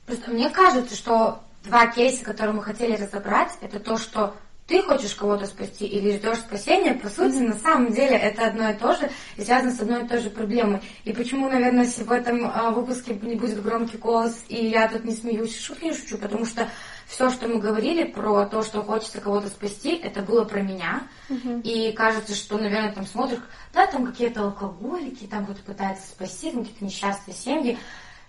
Просто 0.06 0.30
мне 0.32 0.50
кажется, 0.50 0.96
что 0.96 1.40
два 1.64 1.86
кейса, 1.86 2.24
которые 2.24 2.56
мы 2.56 2.62
хотели 2.62 2.96
разобрать, 2.96 3.52
это 3.60 3.78
то, 3.78 3.96
что 3.96 4.34
ты 4.66 4.82
хочешь 4.82 5.14
кого-то 5.14 5.46
спасти 5.46 5.86
или 5.86 6.16
ждешь 6.16 6.38
спасения, 6.38 6.94
по 6.94 7.08
сути, 7.08 7.36
на 7.36 7.54
самом 7.54 7.92
деле 7.92 8.16
это 8.16 8.46
одно 8.46 8.70
и 8.70 8.74
то 8.74 8.94
же 8.94 9.10
и 9.36 9.44
связано 9.44 9.70
с 9.70 9.80
одной 9.80 10.04
и 10.04 10.08
той 10.08 10.20
же 10.20 10.30
проблемой. 10.30 10.80
И 11.04 11.12
почему, 11.12 11.48
наверное, 11.48 11.84
в 11.84 12.10
этом 12.10 12.50
а, 12.52 12.70
выпуске 12.70 13.14
не 13.20 13.34
будет 13.34 13.62
громкий 13.62 13.98
голос, 13.98 14.42
и 14.48 14.66
я 14.66 14.88
тут 14.88 15.04
не 15.04 15.14
смеюсь, 15.14 15.60
шутки 15.60 15.84
не 15.84 15.92
шучу, 15.92 16.16
потому 16.16 16.46
что 16.46 16.66
все, 17.06 17.30
что 17.30 17.48
мы 17.48 17.58
говорили 17.58 18.04
про 18.04 18.46
то, 18.46 18.62
что 18.62 18.82
хочется 18.82 19.20
кого-то 19.20 19.48
спасти, 19.48 19.96
это 19.96 20.22
было 20.22 20.44
про 20.44 20.60
меня. 20.60 21.02
Uh-huh. 21.28 21.62
И 21.62 21.92
кажется, 21.92 22.34
что, 22.34 22.58
наверное, 22.58 22.92
там 22.92 23.06
смотришь, 23.06 23.40
да, 23.72 23.86
там 23.86 24.06
какие-то 24.06 24.42
алкоголики, 24.42 25.26
там 25.26 25.44
вот 25.44 25.58
пытаются 25.60 26.06
спасти, 26.06 26.50
там 26.50 26.60
какие-то 26.64 26.84
несчастные 26.84 27.34
семьи. 27.34 27.78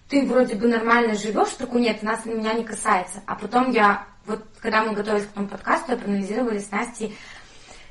Ты 0.09 0.25
вроде 0.25 0.55
бы 0.55 0.67
нормально 0.67 1.15
живешь, 1.15 1.49
такой 1.57 1.81
нет, 1.81 2.03
нас 2.03 2.25
меня 2.25 2.53
не 2.53 2.63
касается. 2.63 3.23
А 3.25 3.35
потом 3.35 3.71
я, 3.71 4.07
вот 4.25 4.43
когда 4.59 4.83
мы 4.83 4.93
готовились 4.93 5.25
к 5.25 5.31
этому 5.31 5.47
подкасту, 5.47 5.91
я 5.91 5.97
проанализировали 5.97 6.59
с 6.59 6.69
Настей 6.69 7.17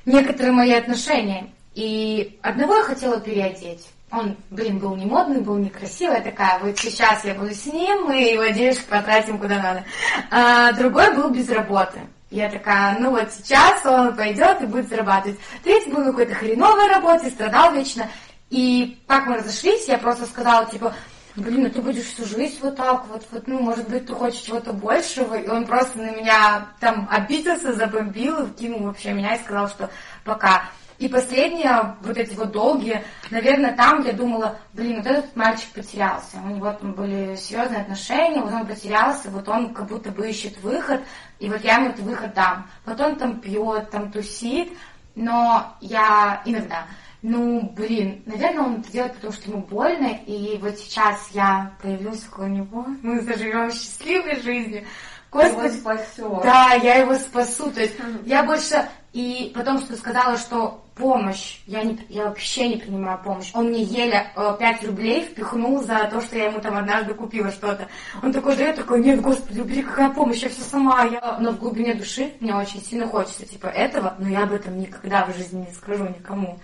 некоторые 0.04 0.52
мои 0.52 0.72
отношения. 0.72 1.52
И 1.74 2.38
одного 2.42 2.76
я 2.76 2.82
хотела 2.84 3.20
переодеть. 3.20 3.88
Он, 4.16 4.36
блин, 4.50 4.78
был 4.78 4.94
не 4.96 5.06
модный, 5.06 5.40
был 5.40 5.56
некрасивый. 5.56 6.18
Я 6.18 6.22
такая, 6.22 6.58
вот 6.60 6.78
сейчас 6.78 7.24
я 7.24 7.34
буду 7.34 7.52
с 7.52 7.66
ним, 7.66 8.04
мы 8.04 8.22
его 8.22 8.46
денежки 8.46 8.84
потратим 8.88 9.38
куда 9.38 9.60
надо. 9.60 9.84
А 10.30 10.72
другой 10.72 11.14
был 11.14 11.30
без 11.30 11.48
работы. 11.48 12.00
Я 12.30 12.50
такая, 12.50 12.98
ну 12.98 13.10
вот 13.10 13.32
сейчас 13.32 13.84
он 13.86 14.16
пойдет 14.16 14.60
и 14.60 14.66
будет 14.66 14.88
зарабатывать. 14.88 15.38
Третий 15.62 15.90
был 15.90 16.00
на 16.00 16.06
какой-то 16.06 16.34
хреновой 16.34 16.88
работе, 16.88 17.30
страдал 17.30 17.72
вечно. 17.72 18.08
И 18.50 18.98
как 19.06 19.26
мы 19.26 19.36
разошлись, 19.36 19.88
я 19.88 19.98
просто 19.98 20.26
сказала, 20.26 20.66
типа, 20.66 20.94
блин, 21.36 21.64
ну 21.64 21.70
ты 21.70 21.82
будешь 21.82 22.04
всю 22.04 22.24
жизнь 22.24 22.58
вот 22.60 22.76
так 22.76 23.06
вот, 23.08 23.24
вот, 23.30 23.46
ну, 23.46 23.60
может 23.60 23.88
быть, 23.88 24.06
ты 24.06 24.14
хочешь 24.14 24.40
чего-то 24.40 24.72
большего, 24.72 25.34
и 25.34 25.48
он 25.48 25.66
просто 25.66 25.98
на 25.98 26.10
меня 26.10 26.66
там 26.80 27.08
обиделся, 27.10 27.72
забомбил, 27.72 28.48
кинул 28.50 28.84
вообще 28.84 29.12
меня 29.12 29.34
и 29.34 29.42
сказал, 29.42 29.68
что 29.68 29.90
пока. 30.24 30.64
И 31.04 31.08
последние, 31.08 31.96
вот 32.00 32.16
эти 32.16 32.34
вот 32.34 32.50
долгие, 32.50 33.04
наверное, 33.30 33.76
там 33.76 34.02
я 34.06 34.14
думала, 34.14 34.56
блин, 34.72 35.02
вот 35.02 35.06
этот 35.06 35.36
мальчик 35.36 35.68
потерялся. 35.74 36.38
У 36.42 36.48
него 36.48 36.72
там 36.72 36.92
были 36.92 37.36
серьезные 37.36 37.82
отношения, 37.82 38.40
вот 38.40 38.54
он 38.54 38.66
потерялся, 38.66 39.28
вот 39.28 39.46
он 39.46 39.74
как 39.74 39.86
будто 39.88 40.10
бы 40.10 40.30
ищет 40.30 40.56
выход, 40.62 41.02
и 41.40 41.50
вот 41.50 41.62
я 41.62 41.74
ему 41.74 41.90
этот 41.90 42.00
выход 42.00 42.32
дам. 42.32 42.70
Вот 42.86 42.98
он 42.98 43.16
там 43.16 43.38
пьет, 43.38 43.90
там 43.90 44.10
тусит, 44.10 44.72
но 45.14 45.76
я 45.82 46.40
иногда, 46.46 46.86
ну, 47.20 47.60
блин, 47.76 48.22
наверное, 48.24 48.64
он 48.64 48.80
это 48.80 48.90
делает, 48.90 49.12
потому 49.16 49.34
что 49.34 49.50
ему 49.50 49.60
больно, 49.60 50.08
и 50.24 50.56
вот 50.56 50.78
сейчас 50.78 51.28
я 51.32 51.72
появлюсь 51.82 52.26
около 52.32 52.46
него, 52.46 52.86
мы 53.02 53.20
заживем 53.20 53.70
счастливой 53.70 54.40
жизнью. 54.40 54.86
Господи, 55.30 55.74
спасет. 55.74 56.42
Да, 56.44 56.74
я 56.74 56.94
его 56.94 57.14
спасу. 57.16 57.70
То 57.72 57.80
есть 57.80 57.96
я 58.24 58.44
больше 58.44 58.88
и 59.14 59.52
потом, 59.54 59.78
что 59.78 59.94
сказала, 59.94 60.36
что 60.36 60.82
помощь, 60.96 61.60
я, 61.68 61.84
не, 61.84 61.96
я 62.08 62.24
вообще 62.24 62.68
не 62.68 62.78
принимаю 62.78 63.16
помощь. 63.22 63.52
Он 63.54 63.66
мне 63.66 63.84
еле 63.84 64.26
э, 64.34 64.56
5 64.58 64.86
рублей 64.88 65.22
впихнул 65.22 65.84
за 65.84 66.08
то, 66.10 66.20
что 66.20 66.36
я 66.36 66.46
ему 66.46 66.60
там 66.60 66.76
однажды 66.76 67.14
купила 67.14 67.52
что-то. 67.52 67.86
Он 68.24 68.32
такой 68.32 68.56
дает, 68.56 68.74
такой, 68.74 69.00
нет, 69.00 69.20
господи, 69.20 69.60
убери, 69.60 69.82
какая 69.82 70.10
помощь, 70.10 70.42
я 70.42 70.48
все 70.48 70.62
сама. 70.62 71.04
Я... 71.04 71.38
Но 71.38 71.52
в 71.52 71.60
глубине 71.60 71.94
души 71.94 72.32
мне 72.40 72.56
очень 72.56 72.82
сильно 72.82 73.06
хочется 73.06 73.46
типа 73.46 73.68
этого, 73.68 74.16
но 74.18 74.28
я 74.28 74.42
об 74.42 74.52
этом 74.52 74.80
никогда 74.80 75.24
в 75.26 75.36
жизни 75.36 75.64
не 75.68 75.72
скажу 75.72 76.08
никому. 76.08 76.58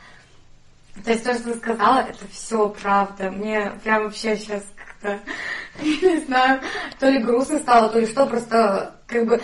То 1.05 1.13
есть 1.13 1.23
то, 1.23 1.33
что 1.35 1.53
ты 1.53 1.55
сказала, 1.55 2.01
это 2.01 2.27
все 2.33 2.69
правда. 2.69 3.31
Мне 3.31 3.71
прям 3.85 4.03
вообще 4.03 4.37
сейчас 4.37 4.65
как-то, 4.75 5.21
не 5.85 6.19
знаю, 6.27 6.61
то 6.99 7.09
ли 7.09 7.23
грустно 7.23 7.61
стало, 7.61 7.91
то 7.91 8.01
ли 8.01 8.07
что, 8.07 8.27
просто 8.27 8.97
как 9.07 9.25
бы 9.25 9.41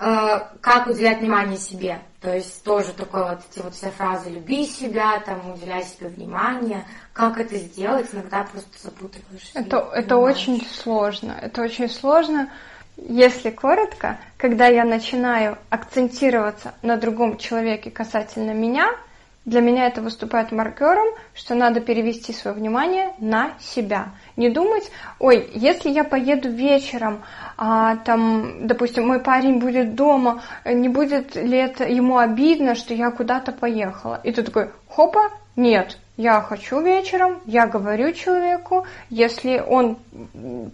как 0.00 0.86
уделять 0.86 1.20
внимание 1.20 1.58
себе. 1.58 2.00
То 2.22 2.34
есть 2.34 2.64
тоже 2.64 2.92
такое 2.92 3.30
вот 3.30 3.40
эти 3.50 3.62
вот 3.62 3.74
все 3.74 3.90
фразы 3.90 4.30
«люби 4.30 4.66
себя», 4.66 5.20
там 5.20 5.52
«уделяй 5.52 5.82
себе 5.84 6.08
внимание». 6.08 6.86
Как 7.12 7.38
это 7.38 7.56
сделать, 7.56 8.08
иногда 8.12 8.44
просто 8.44 8.70
запутываешься. 8.82 9.58
Это, 9.58 9.90
это 9.94 10.16
очень 10.16 10.66
сложно. 10.66 11.36
Это 11.40 11.62
очень 11.62 11.88
сложно. 11.88 12.50
Если 12.96 13.50
коротко, 13.50 14.18
когда 14.36 14.66
я 14.66 14.84
начинаю 14.84 15.58
акцентироваться 15.68 16.74
на 16.82 16.96
другом 16.96 17.36
человеке 17.36 17.90
касательно 17.90 18.52
меня– 18.52 18.90
для 19.46 19.62
меня 19.62 19.86
это 19.86 20.02
выступает 20.02 20.52
маркером, 20.52 21.08
что 21.34 21.54
надо 21.54 21.80
перевести 21.80 22.32
свое 22.32 22.54
внимание 22.54 23.14
на 23.18 23.52
себя. 23.58 24.10
Не 24.36 24.50
думать, 24.50 24.90
ой, 25.18 25.50
если 25.54 25.88
я 25.88 26.04
поеду 26.04 26.50
вечером, 26.50 27.22
а, 27.62 27.96
там, 27.96 28.66
допустим, 28.66 29.06
мой 29.06 29.20
парень 29.20 29.58
будет 29.58 29.94
дома, 29.94 30.42
не 30.64 30.88
будет 30.88 31.36
ли 31.36 31.58
это 31.58 31.84
ему 31.84 32.16
обидно, 32.16 32.74
что 32.74 32.94
я 32.94 33.10
куда-то 33.10 33.52
поехала? 33.52 34.18
И 34.24 34.32
ты 34.32 34.42
такой, 34.42 34.70
хопа, 34.88 35.30
нет, 35.56 35.98
я 36.16 36.40
хочу 36.40 36.80
вечером, 36.80 37.42
я 37.44 37.66
говорю 37.66 38.14
человеку, 38.14 38.86
если 39.10 39.58
он 39.58 39.98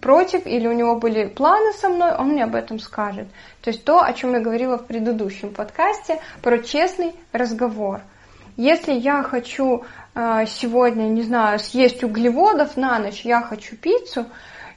против 0.01 0.47
или 0.47 0.65
у 0.65 0.71
него 0.71 0.95
были 0.95 1.25
планы 1.25 1.73
со 1.73 1.89
мной, 1.89 2.15
он 2.15 2.29
мне 2.29 2.45
об 2.45 2.55
этом 2.55 2.79
скажет. 2.79 3.27
То 3.61 3.69
есть 3.69 3.83
то, 3.83 4.01
о 4.01 4.13
чем 4.13 4.31
я 4.35 4.39
говорила 4.39 4.77
в 4.77 4.85
предыдущем 4.85 5.53
подкасте, 5.53 6.21
про 6.41 6.59
честный 6.59 7.13
разговор– 7.33 7.99
если 8.57 8.93
я 8.93 9.21
хочу 9.21 9.83
а, 10.15 10.47
сегодня, 10.47 11.03
не 11.03 11.21
знаю, 11.21 11.59
съесть 11.59 12.03
углеводов 12.03 12.75
на 12.75 12.97
ночь, 12.97 13.21
я 13.21 13.41
хочу 13.41 13.75
пиццу, 13.75 14.25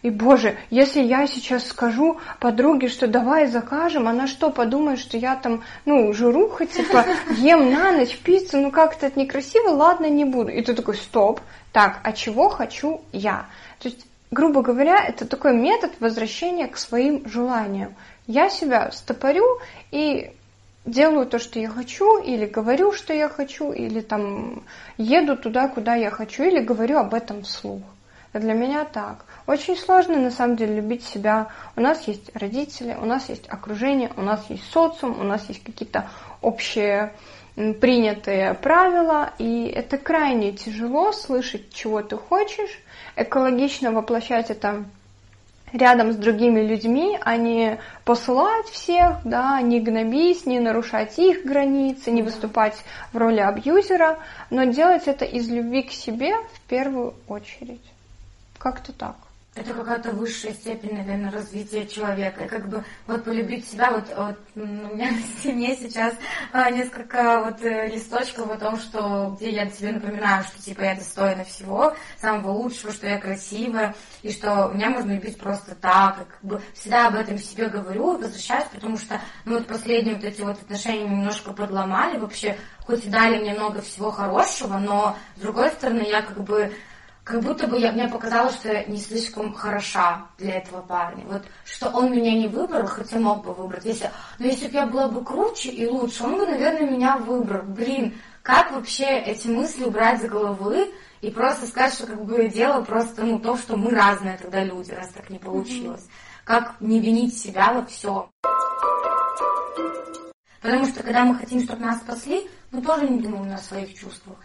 и, 0.03 0.09
боже, 0.09 0.57
если 0.71 1.03
я 1.03 1.27
сейчас 1.27 1.67
скажу 1.67 2.19
подруге, 2.39 2.89
что 2.89 3.07
давай 3.07 3.47
закажем, 3.47 4.09
она 4.09 4.27
что, 4.27 4.51
подумает, 4.51 4.99
что 4.99 5.19
я 5.19 5.37
там, 5.37 5.63
ну, 5.85 6.13
жируха, 6.15 6.65
типа, 6.67 7.05
ем 7.37 7.71
на 7.71 7.93
ночь 7.93 8.17
пиццу, 8.19 8.59
ну 8.59 8.71
как-то 8.71 9.07
это 9.07 9.21
некрасиво, 9.21 9.69
ладно, 9.69 10.07
не 10.07 10.25
буду. 10.25 10.51
И 10.51 10.63
ты 10.63 10.73
такой, 10.73 10.95
стоп, 10.95 11.41
так, 11.73 12.01
а 12.03 12.13
чего 12.13 12.49
хочу 12.49 13.03
я? 13.13 13.47
То 13.79 13.89
есть, 13.89 14.07
грубо 14.31 14.63
говоря, 14.63 15.05
это 15.05 15.27
такой 15.27 15.55
метод 15.55 15.93
возвращения 16.01 16.67
к 16.67 16.79
своим 16.79 17.29
желаниям. 17.29 17.95
Я 18.27 18.49
себя 18.49 18.91
стопорю 18.93 19.61
и 19.91 20.33
делаю 20.87 21.27
то, 21.27 21.39
что 21.39 21.59
я 21.61 21.69
хочу, 21.69 22.19
или 22.23 22.47
говорю, 22.47 22.93
что 22.93 23.13
я 23.13 23.29
хочу, 23.29 23.71
или 23.71 24.01
там 24.01 24.63
еду 24.97 25.37
туда, 25.37 25.69
куда 25.69 25.95
я 25.95 26.11
хочу, 26.11 26.45
или 26.45 26.61
говорю 26.61 26.99
об 26.99 27.13
этом 27.13 27.43
вслух. 27.43 27.83
Для 28.33 28.55
меня 28.55 28.85
так. 28.85 29.25
Очень 29.47 29.77
сложно 29.77 30.17
на 30.17 30.31
самом 30.31 30.57
деле 30.57 30.77
любить 30.77 31.05
себя. 31.05 31.49
У 31.75 31.81
нас 31.81 32.07
есть 32.07 32.31
родители, 32.37 32.97
у 33.01 33.05
нас 33.05 33.29
есть 33.29 33.49
окружение, 33.49 34.13
у 34.17 34.23
нас 34.23 34.45
есть 34.49 34.71
социум, 34.71 35.19
у 35.21 35.25
нас 35.25 35.49
есть 35.49 35.65
какие-то 35.65 36.09
общие 36.41 37.13
принятые 37.81 38.55
правила, 38.55 39.33
и 39.39 39.67
это 39.67 39.99
крайне 39.99 40.53
тяжело 40.53 41.11
слышать, 41.13 41.73
чего 41.73 42.03
ты 42.03 42.17
хочешь, 42.17 42.81
экологично 43.17 43.91
воплощать 43.91 44.51
это 44.51 44.85
рядом 45.73 46.13
с 46.13 46.17
другими 46.17 46.61
людьми, 46.61 47.19
а 47.21 47.37
не 47.37 47.79
посылать 48.05 48.67
всех, 48.67 49.19
да, 49.25 49.61
не 49.61 49.81
гнобить, 49.81 50.47
не 50.47 50.61
нарушать 50.61 51.19
их 51.19 51.45
границы, 51.45 52.11
не 52.13 52.23
выступать 52.23 52.77
в 53.13 53.19
роли 53.19 53.41
абьюзера, 53.41 54.19
но 54.51 54.65
делать 54.65 55.07
это 55.07 55.25
из 55.25 55.49
любви 55.49 55.83
к 55.83 55.91
себе 55.91 56.35
в 56.55 56.61
первую 56.69 57.15
очередь. 57.29 57.83
Как-то 58.61 58.93
так. 58.93 59.17
Это 59.57 59.73
какая-то 59.73 60.13
высшая 60.13 60.53
степень, 60.53 60.97
наверное, 60.97 61.33
развития 61.33 61.87
человека. 61.87 62.45
И 62.45 62.49
как 62.49 62.69
бы 62.69 62.85
вот 63.07 63.25
полюбить 63.25 63.67
себя, 63.67 63.91
вот, 63.91 64.05
вот 64.15 64.37
у 64.55 64.61
меня 64.61 65.11
на 65.11 65.23
стене 65.23 65.75
сейчас 65.77 66.15
а, 66.53 66.71
несколько 66.71 67.41
вот 67.41 67.65
э, 67.65 67.89
листочков 67.89 68.51
о 68.51 68.59
том, 68.59 68.79
что 68.79 69.35
где 69.39 69.51
я 69.51 69.69
себе 69.71 69.93
напоминаю, 69.93 70.45
что 70.45 70.63
типа 70.63 70.83
я 70.83 70.95
достойна 70.95 71.45
всего, 71.45 71.97
самого 72.21 72.51
лучшего, 72.51 72.93
что 72.93 73.09
я 73.09 73.19
красивая, 73.19 73.95
и 74.23 74.31
что 74.31 74.71
меня 74.75 74.91
можно 74.91 75.13
любить 75.13 75.39
просто 75.39 75.75
так. 75.75 76.21
И 76.21 76.25
как 76.31 76.41
бы 76.43 76.63
всегда 76.75 77.09
об 77.09 77.15
этом 77.15 77.39
себе 77.39 77.69
говорю, 77.69 78.19
возвращаюсь, 78.19 78.69
потому 78.71 78.99
что 78.99 79.21
ну 79.47 79.55
вот 79.55 79.67
последние 79.67 80.17
вот 80.17 80.25
эти 80.25 80.43
вот 80.43 80.61
отношения 80.61 81.09
немножко 81.09 81.55
подломали, 81.55 82.19
вообще 82.19 82.59
хоть 82.87 83.07
и 83.07 83.09
дали 83.09 83.41
мне 83.41 83.55
много 83.55 83.81
всего 83.81 84.11
хорошего, 84.11 84.77
но 84.77 85.17
с 85.37 85.41
другой 85.41 85.71
стороны 85.71 86.03
я 86.03 86.21
как 86.21 86.45
бы 86.45 86.71
как 87.25 87.43
будто 87.43 87.67
бы 87.67 87.79
я, 87.79 87.93
мне 87.93 88.09
показалось, 88.09 88.55
что 88.57 88.73
я 88.73 88.85
не 88.85 88.99
слишком 88.99 89.53
хороша 89.53 90.27
для 90.39 90.55
этого 90.55 90.81
парня. 90.83 91.25
Вот 91.27 91.43
что 91.65 91.89
он 91.91 92.13
меня 92.13 92.33
не 92.33 92.49
выбрал, 92.49 92.87
хотя 92.87 93.19
мог 93.19 93.45
бы 93.45 93.53
выбрать. 93.53 93.85
Если, 93.85 94.11
но 94.39 94.47
если 94.47 94.67
бы 94.69 94.75
я 94.75 94.87
была 94.87 95.09
бы 95.09 95.25
круче 95.25 95.71
и 95.71 95.87
лучше, 95.87 96.25
он 96.25 96.39
бы, 96.39 96.47
наверное, 96.47 96.91
меня 96.91 97.19
выбрал. 97.19 97.63
Блин, 97.63 98.19
как 98.43 98.73
вообще 98.73 99.19
эти 99.21 99.49
мысли 99.49 99.85
убрать 99.85 100.21
за 100.21 100.29
головы 100.29 100.93
и 101.21 101.31
просто 101.31 101.67
сказать, 101.67 101.95
что 101.95 102.07
как 102.07 102.25
бы 102.25 102.49
дело 102.49 102.83
просто 102.83 103.23
ну, 103.23 103.39
то, 103.39 103.57
что 103.57 103.77
мы 103.77 103.91
разные 103.91 104.39
тогда 104.39 104.65
люди, 104.65 104.91
раз 104.91 105.09
так 105.11 105.29
не 105.29 105.39
получилось. 105.39 106.03
Mm-hmm. 106.03 106.45
Как 106.45 106.81
не 106.81 107.01
винить 107.01 107.39
себя 107.39 107.73
во 107.75 107.85
всем. 107.85 108.31
Потому 110.63 110.87
что 110.87 111.03
когда 111.03 111.25
мы 111.25 111.37
хотим, 111.37 111.63
чтобы 111.63 111.85
нас 111.85 111.99
спасли, 111.99 112.49
мы 112.71 112.83
тоже 112.83 113.09
не 113.09 113.21
думаем 113.21 113.53
о 113.55 113.59
своих 113.59 113.95
чувствах. 113.95 114.37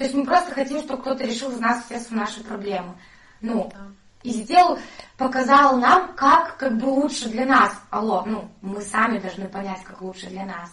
То 0.00 0.04
есть 0.04 0.16
мы 0.16 0.24
просто 0.24 0.54
хотим, 0.54 0.78
чтобы 0.78 1.02
кто-то 1.02 1.24
решил 1.24 1.50
за 1.50 1.60
нас 1.60 1.84
все 1.84 2.00
наши 2.08 2.42
проблемы. 2.42 2.94
Ну, 3.42 3.70
и 4.22 4.30
сделал, 4.30 4.78
показал 5.18 5.76
нам, 5.76 6.14
как 6.14 6.56
как 6.56 6.78
бы 6.78 6.86
лучше 6.86 7.28
для 7.28 7.44
нас. 7.44 7.78
Алло, 7.90 8.24
ну, 8.24 8.50
мы 8.62 8.80
сами 8.80 9.18
должны 9.18 9.46
понять, 9.46 9.84
как 9.84 10.00
лучше 10.00 10.28
для 10.28 10.46
нас. 10.46 10.72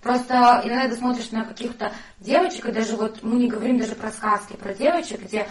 Просто 0.00 0.62
иногда 0.62 0.94
смотришь 0.94 1.32
на 1.32 1.44
каких-то 1.44 1.92
девочек, 2.20 2.66
и 2.66 2.72
даже 2.72 2.94
вот 2.94 3.20
мы 3.24 3.40
не 3.40 3.48
говорим 3.48 3.80
даже 3.80 3.96
про 3.96 4.12
сказки, 4.12 4.54
про 4.54 4.72
девочек, 4.72 5.22
где 5.22 5.48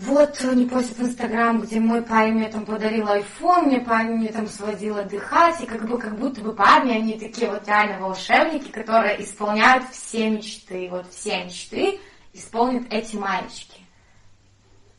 вот 0.00 0.42
они 0.44 0.64
постят 0.64 0.96
в 0.96 1.02
Инстаграм, 1.02 1.60
где 1.60 1.78
мой 1.78 2.00
парень 2.00 2.34
мне 2.34 2.48
там 2.48 2.64
подарил 2.64 3.06
айфон, 3.06 3.66
мне 3.66 3.80
парень 3.80 4.16
мне 4.16 4.28
там 4.28 4.46
сводил 4.46 4.96
отдыхать, 4.96 5.60
и 5.60 5.66
как 5.66 5.86
бы 5.86 5.98
как 5.98 6.18
будто 6.18 6.40
бы 6.40 6.54
парни, 6.54 6.92
они 6.92 7.18
такие 7.18 7.50
вот 7.50 7.66
реально 7.68 7.98
волшебники, 8.00 8.70
которые 8.70 9.22
исполняют 9.22 9.84
все 9.92 10.30
мечты. 10.30 10.88
Вот 10.90 11.06
все 11.12 11.44
мечты 11.44 12.00
исполнят 12.32 12.84
эти 12.90 13.14
мальчики. 13.16 13.79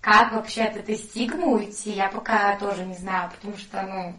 Как 0.01 0.31
вообще 0.31 0.63
от 0.63 0.77
этой 0.77 0.95
стигмы 0.95 1.57
уйти, 1.57 1.91
я 1.91 2.07
пока 2.07 2.57
тоже 2.57 2.83
не 2.85 2.95
знаю, 2.95 3.29
потому 3.29 3.55
что, 3.55 3.83
ну... 3.83 4.13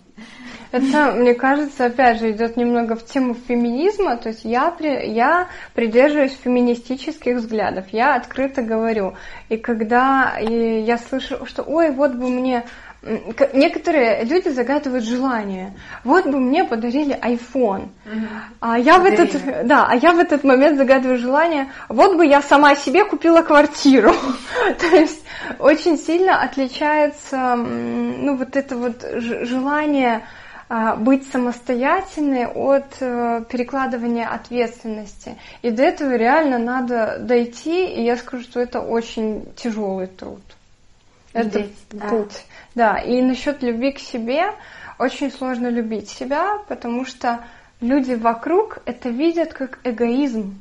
Это, 0.71 1.11
мне 1.11 1.35
кажется, 1.35 1.87
опять 1.87 2.21
же, 2.21 2.31
идет 2.31 2.57
немного 2.57 2.95
в 2.95 3.05
тему 3.05 3.35
феминизма, 3.35 4.17
то 4.17 4.29
есть 4.29 4.45
я, 4.45 4.71
при, 4.71 5.09
я 5.11 5.49
придерживаюсь 5.75 6.39
феминистических 6.39 7.39
взглядов, 7.39 7.87
я 7.91 8.15
открыто 8.15 8.63
говорю. 8.63 9.15
И 9.49 9.57
когда 9.57 10.39
и 10.39 10.83
я 10.83 10.99
слышу, 10.99 11.45
что, 11.47 11.65
ой, 11.65 11.91
вот 11.91 12.15
бы 12.15 12.29
мне 12.29 12.65
некоторые 13.03 14.25
люди 14.25 14.49
загадывают 14.49 15.05
желание. 15.05 15.75
Вот 16.05 16.27
бы 16.27 16.39
мне 16.39 16.65
подарили 16.65 17.19
iPhone. 17.21 17.89
Угу. 18.07 18.27
А 18.61 18.79
я 18.79 18.99
в 18.99 19.05
этот, 19.05 19.67
да, 19.67 19.87
а 19.89 19.97
я 19.97 20.13
в 20.13 20.19
этот 20.19 20.45
момент 20.45 20.79
загадываю 20.79 21.19
желание. 21.19 21.73
Вот 21.89 22.17
бы 22.17 22.25
я 22.25 22.43
сама 22.43 22.77
себе 22.77 23.05
купила 23.05 23.43
квартиру. 23.43 24.13
То 24.79 24.97
есть 24.97 25.23
очень 25.59 25.99
сильно 25.99 26.43
отличается, 26.43 27.57
ну 27.57 28.37
вот 28.37 28.57
это 28.57 28.77
вот 28.77 29.05
желание 29.13 30.23
а, 30.69 30.97
быть 30.97 31.31
самостоятельной 31.31 32.47
от 32.47 32.97
э, 33.01 33.45
перекладывания 33.47 34.27
ответственности. 34.27 35.37
И 35.61 35.71
до 35.71 35.83
этого 35.83 36.17
реально 36.17 36.57
надо 36.59 37.19
дойти, 37.21 37.87
и 37.87 38.03
я 38.03 38.17
скажу, 38.17 38.43
что 38.43 38.59
это 38.61 38.81
очень 38.81 39.53
тяжелый 39.55 40.07
труд. 40.07 40.41
Это 41.33 41.61
Здесь, 41.61 41.77
да. 41.91 42.09
путь. 42.09 42.45
Да, 42.75 42.99
и 42.99 43.23
насчет 43.23 43.63
любви 43.63 43.93
к 43.93 43.99
себе, 43.99 44.53
очень 44.99 45.31
сложно 45.31 45.69
любить 45.69 46.09
себя, 46.09 46.59
потому 46.69 47.05
что 47.05 47.45
люди 47.81 48.15
вокруг 48.15 48.79
это 48.85 49.09
видят 49.09 49.53
как 49.53 49.79
эгоизм. 49.85 50.59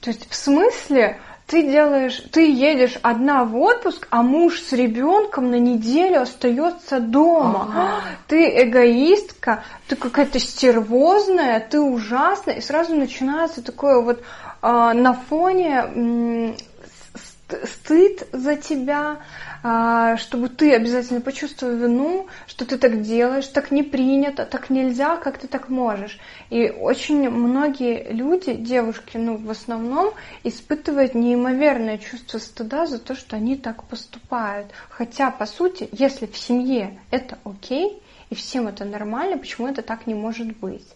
То 0.00 0.10
есть 0.10 0.28
в 0.30 0.34
смысле 0.34 1.18
ты 1.48 1.62
делаешь, 1.62 2.22
ты 2.30 2.52
едешь 2.52 2.98
одна 3.02 3.44
в 3.44 3.56
отпуск, 3.56 4.06
а 4.10 4.22
муж 4.22 4.60
с 4.60 4.72
ребенком 4.72 5.50
на 5.50 5.58
неделю 5.58 6.20
остается 6.20 7.00
дома. 7.00 7.68
Ага. 7.70 8.00
Ты 8.26 8.64
эгоистка, 8.64 9.64
ты 9.88 9.96
какая-то 9.96 10.38
стервозная, 10.38 11.60
ты 11.60 11.80
ужасная, 11.80 12.56
и 12.56 12.60
сразу 12.60 12.94
начинается 12.94 13.62
такое 13.62 14.02
вот 14.02 14.18
э, 14.18 14.22
на 14.62 15.14
фоне 15.14 15.84
э, 15.86 16.52
стыд 17.64 18.28
за 18.32 18.56
тебя, 18.56 19.16
чтобы 19.60 20.48
ты 20.48 20.74
обязательно 20.74 21.20
почувствовал 21.20 21.74
вину, 21.76 22.26
что 22.46 22.64
ты 22.64 22.78
так 22.78 23.02
делаешь, 23.02 23.46
так 23.48 23.70
не 23.70 23.82
принято, 23.82 24.44
так 24.44 24.70
нельзя, 24.70 25.16
как 25.16 25.38
ты 25.38 25.48
так 25.48 25.68
можешь. 25.68 26.18
И 26.50 26.68
очень 26.68 27.28
многие 27.28 28.12
люди, 28.12 28.54
девушки, 28.54 29.16
ну, 29.16 29.36
в 29.36 29.50
основном, 29.50 30.14
испытывают 30.44 31.14
неимоверное 31.14 31.98
чувство 31.98 32.38
стыда 32.38 32.86
за 32.86 32.98
то, 32.98 33.14
что 33.14 33.36
они 33.36 33.56
так 33.56 33.84
поступают. 33.84 34.68
Хотя, 34.88 35.30
по 35.30 35.46
сути, 35.46 35.88
если 35.92 36.26
в 36.26 36.36
семье 36.36 36.98
это 37.10 37.38
окей, 37.44 38.02
и 38.30 38.34
всем 38.34 38.68
это 38.68 38.84
нормально, 38.84 39.38
почему 39.38 39.68
это 39.68 39.82
так 39.82 40.06
не 40.06 40.14
может 40.14 40.56
быть? 40.58 40.86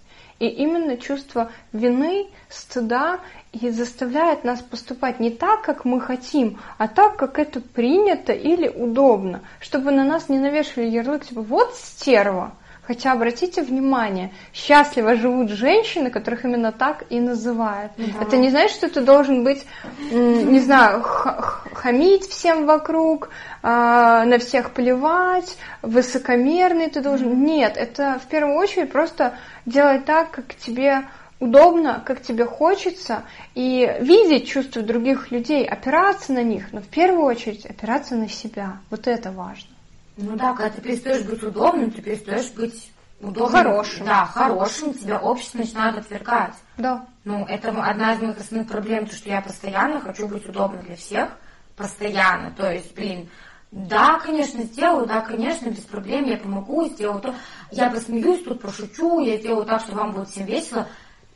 И 0.42 0.48
именно 0.48 0.96
чувство 0.96 1.52
вины, 1.72 2.26
стыда 2.48 3.20
и 3.52 3.70
заставляет 3.70 4.42
нас 4.42 4.60
поступать 4.60 5.20
не 5.20 5.30
так, 5.30 5.62
как 5.62 5.84
мы 5.84 6.00
хотим, 6.00 6.58
а 6.78 6.88
так, 6.88 7.16
как 7.16 7.38
это 7.38 7.60
принято 7.60 8.32
или 8.32 8.66
удобно, 8.66 9.42
чтобы 9.60 9.92
на 9.92 10.02
нас 10.02 10.28
не 10.28 10.40
навешивали 10.40 10.88
ярлык, 10.88 11.26
типа 11.26 11.42
«вот 11.42 11.72
стерва», 11.76 12.56
Хотя 12.84 13.12
обратите 13.12 13.62
внимание, 13.62 14.32
счастливо 14.52 15.14
живут 15.14 15.50
женщины, 15.50 16.10
которых 16.10 16.44
именно 16.44 16.72
так 16.72 17.04
и 17.10 17.20
называют. 17.20 17.92
Да. 17.96 18.22
Это 18.22 18.36
не 18.36 18.50
значит, 18.50 18.76
что 18.76 18.88
ты 18.88 19.02
должен 19.02 19.44
быть, 19.44 19.64
не 20.10 20.58
знаю, 20.58 21.00
хамить 21.02 22.26
всем 22.26 22.66
вокруг, 22.66 23.30
а, 23.62 24.24
на 24.24 24.38
всех 24.38 24.72
плевать, 24.72 25.56
высокомерный 25.82 26.90
ты 26.90 27.00
должен. 27.02 27.44
Нет, 27.44 27.76
это 27.76 28.20
в 28.22 28.28
первую 28.28 28.56
очередь 28.56 28.90
просто 28.90 29.34
делать 29.64 30.04
так, 30.04 30.32
как 30.32 30.56
тебе 30.56 31.04
удобно, 31.38 32.02
как 32.04 32.20
тебе 32.20 32.46
хочется, 32.46 33.22
и 33.54 33.96
видеть 34.00 34.48
чувства 34.48 34.82
других 34.82 35.30
людей, 35.30 35.64
опираться 35.64 36.32
на 36.32 36.42
них, 36.42 36.72
но 36.72 36.80
в 36.80 36.88
первую 36.88 37.24
очередь 37.24 37.64
опираться 37.64 38.16
на 38.16 38.28
себя. 38.28 38.78
Вот 38.90 39.06
это 39.06 39.30
важно. 39.30 39.71
Ну 40.16 40.36
да, 40.36 40.52
когда 40.54 40.70
ты 40.70 40.80
перестаешь 40.80 41.22
быть 41.22 41.42
удобным, 41.42 41.90
ты 41.90 42.02
перестаешь 42.02 42.50
быть 42.50 42.92
удобным, 43.20 43.62
Хорошим. 43.64 44.06
да, 44.06 44.26
хорошим, 44.26 44.94
тебя 44.94 45.18
общество 45.18 45.58
начинает 45.58 45.98
отвергать. 45.98 46.54
Да. 46.76 47.06
Ну, 47.24 47.44
это 47.46 47.70
одна 47.70 48.14
из 48.14 48.20
моих 48.20 48.38
основных 48.38 48.68
проблем, 48.68 49.06
то, 49.06 49.14
что 49.14 49.30
я 49.30 49.40
постоянно 49.40 50.00
хочу 50.00 50.26
быть 50.28 50.46
удобной 50.48 50.82
для 50.82 50.96
всех, 50.96 51.30
постоянно. 51.76 52.50
То 52.50 52.70
есть, 52.70 52.94
блин, 52.94 53.28
да, 53.70 54.18
конечно, 54.18 54.62
сделаю, 54.64 55.06
да, 55.06 55.20
конечно, 55.22 55.70
без 55.70 55.84
проблем, 55.84 56.24
я 56.24 56.36
помогу, 56.36 56.88
сделаю 56.88 57.20
то. 57.20 57.34
Я 57.70 57.88
посмеюсь, 57.88 58.42
тут 58.44 58.60
пошучу, 58.60 59.20
я 59.20 59.38
сделаю 59.38 59.64
так, 59.64 59.80
что 59.80 59.94
вам 59.94 60.12
будет 60.12 60.28
всем 60.28 60.44
весело. 60.44 60.88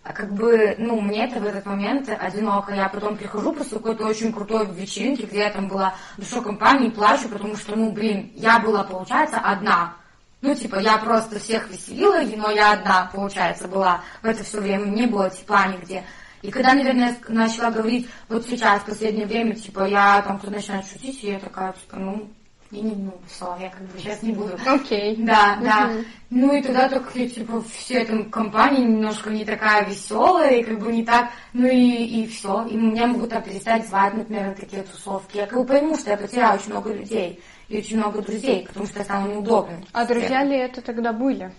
А 0.09 0.12
как 0.12 0.33
бы, 0.33 0.77
ну, 0.79 1.01
мне 1.01 1.25
это 1.25 1.40
в 1.40 1.45
этот 1.45 1.66
момент 1.66 2.09
одиноко. 2.09 2.73
Я 2.73 2.88
потом 2.88 3.16
прихожу 3.16 3.53
после 3.53 3.79
какой-то 3.79 4.07
очень 4.07 4.33
крутой 4.33 4.64
вечеринки, 4.66 5.23
где 5.23 5.38
я 5.38 5.51
там 5.51 5.66
была 5.66 5.95
душой 6.16 6.42
компании, 6.45 6.90
плачу, 6.90 7.29
потому 7.29 7.57
что, 7.57 7.75
ну, 7.75 7.90
блин, 7.90 8.31
я 8.37 8.61
была, 8.61 8.85
получается, 8.85 9.38
одна. 9.38 9.97
Ну, 10.42 10.55
типа, 10.55 10.77
я 10.77 10.99
просто 10.99 11.40
всех 11.40 11.69
веселила, 11.71 12.21
но 12.37 12.51
я 12.53 12.75
одна, 12.75 13.11
получается, 13.12 13.66
была 13.66 14.01
в 14.23 14.27
это 14.27 14.45
все 14.45 14.61
время. 14.61 14.85
Не 14.85 15.07
было 15.09 15.29
тепла 15.29 15.66
нигде. 15.66 16.05
И 16.40 16.53
когда, 16.53 16.75
наверное, 16.75 17.16
я 17.29 17.35
начала 17.35 17.73
говорить, 17.73 18.09
вот 18.29 18.47
сейчас, 18.47 18.83
в 18.83 18.87
последнее 18.87 19.27
время, 19.27 19.57
типа, 19.57 19.88
я 19.88 20.23
там 20.23 20.38
кто 20.38 20.53
начинает 20.53 20.87
шутить, 20.87 21.25
и 21.25 21.33
я 21.33 21.40
такая, 21.40 21.73
типа, 21.73 21.97
ну, 21.97 22.31
я 22.70 22.83
не, 22.83 22.94
ну, 22.94 23.14
все, 23.29 23.57
я 23.61 23.70
как 23.70 23.83
бы 23.83 23.98
сейчас 23.98 24.22
не 24.22 24.33
буду. 24.33 24.59
Окей. 24.66 25.16
Да, 25.26 25.59
да. 25.62 25.90
Ну 26.31 26.55
и 26.55 26.62
тогда 26.62 26.88
только, 26.88 27.12
типа, 27.12 27.62
все 27.72 28.05
там 28.05 28.31
компания 28.31 28.85
немножко 28.85 29.31
не 29.31 29.44
такая 29.44 29.85
веселая, 29.85 30.57
и 30.57 30.62
как 30.64 30.79
бы 30.79 30.92
не 30.92 31.05
так, 31.05 31.31
ну 31.52 31.66
и, 31.66 32.22
и 32.22 32.26
все. 32.26 32.66
И 32.66 32.76
меня 32.76 33.07
могут 33.07 33.31
так 33.31 33.44
перестать 33.44 33.87
звать, 33.87 34.14
например, 34.14 34.48
на 34.48 34.55
такие 34.55 34.83
тусовки. 34.83 35.37
Я 35.37 35.46
как 35.46 35.59
бы 35.59 35.64
пойму, 35.64 35.96
что 35.96 36.11
я 36.11 36.16
потеряла 36.16 36.57
очень 36.57 36.70
много 36.70 36.92
людей 36.92 37.40
и 37.68 37.79
очень 37.79 37.98
много 37.98 38.22
друзей, 38.22 38.66
потому 38.66 38.87
что 38.87 38.98
я 38.98 39.05
стала 39.05 39.29
неудобной. 39.29 39.85
А 39.92 40.05
друзья 40.05 40.44
ли 40.44 40.57
это 40.57 40.83
тогда 40.83 41.12
были? 41.12 41.52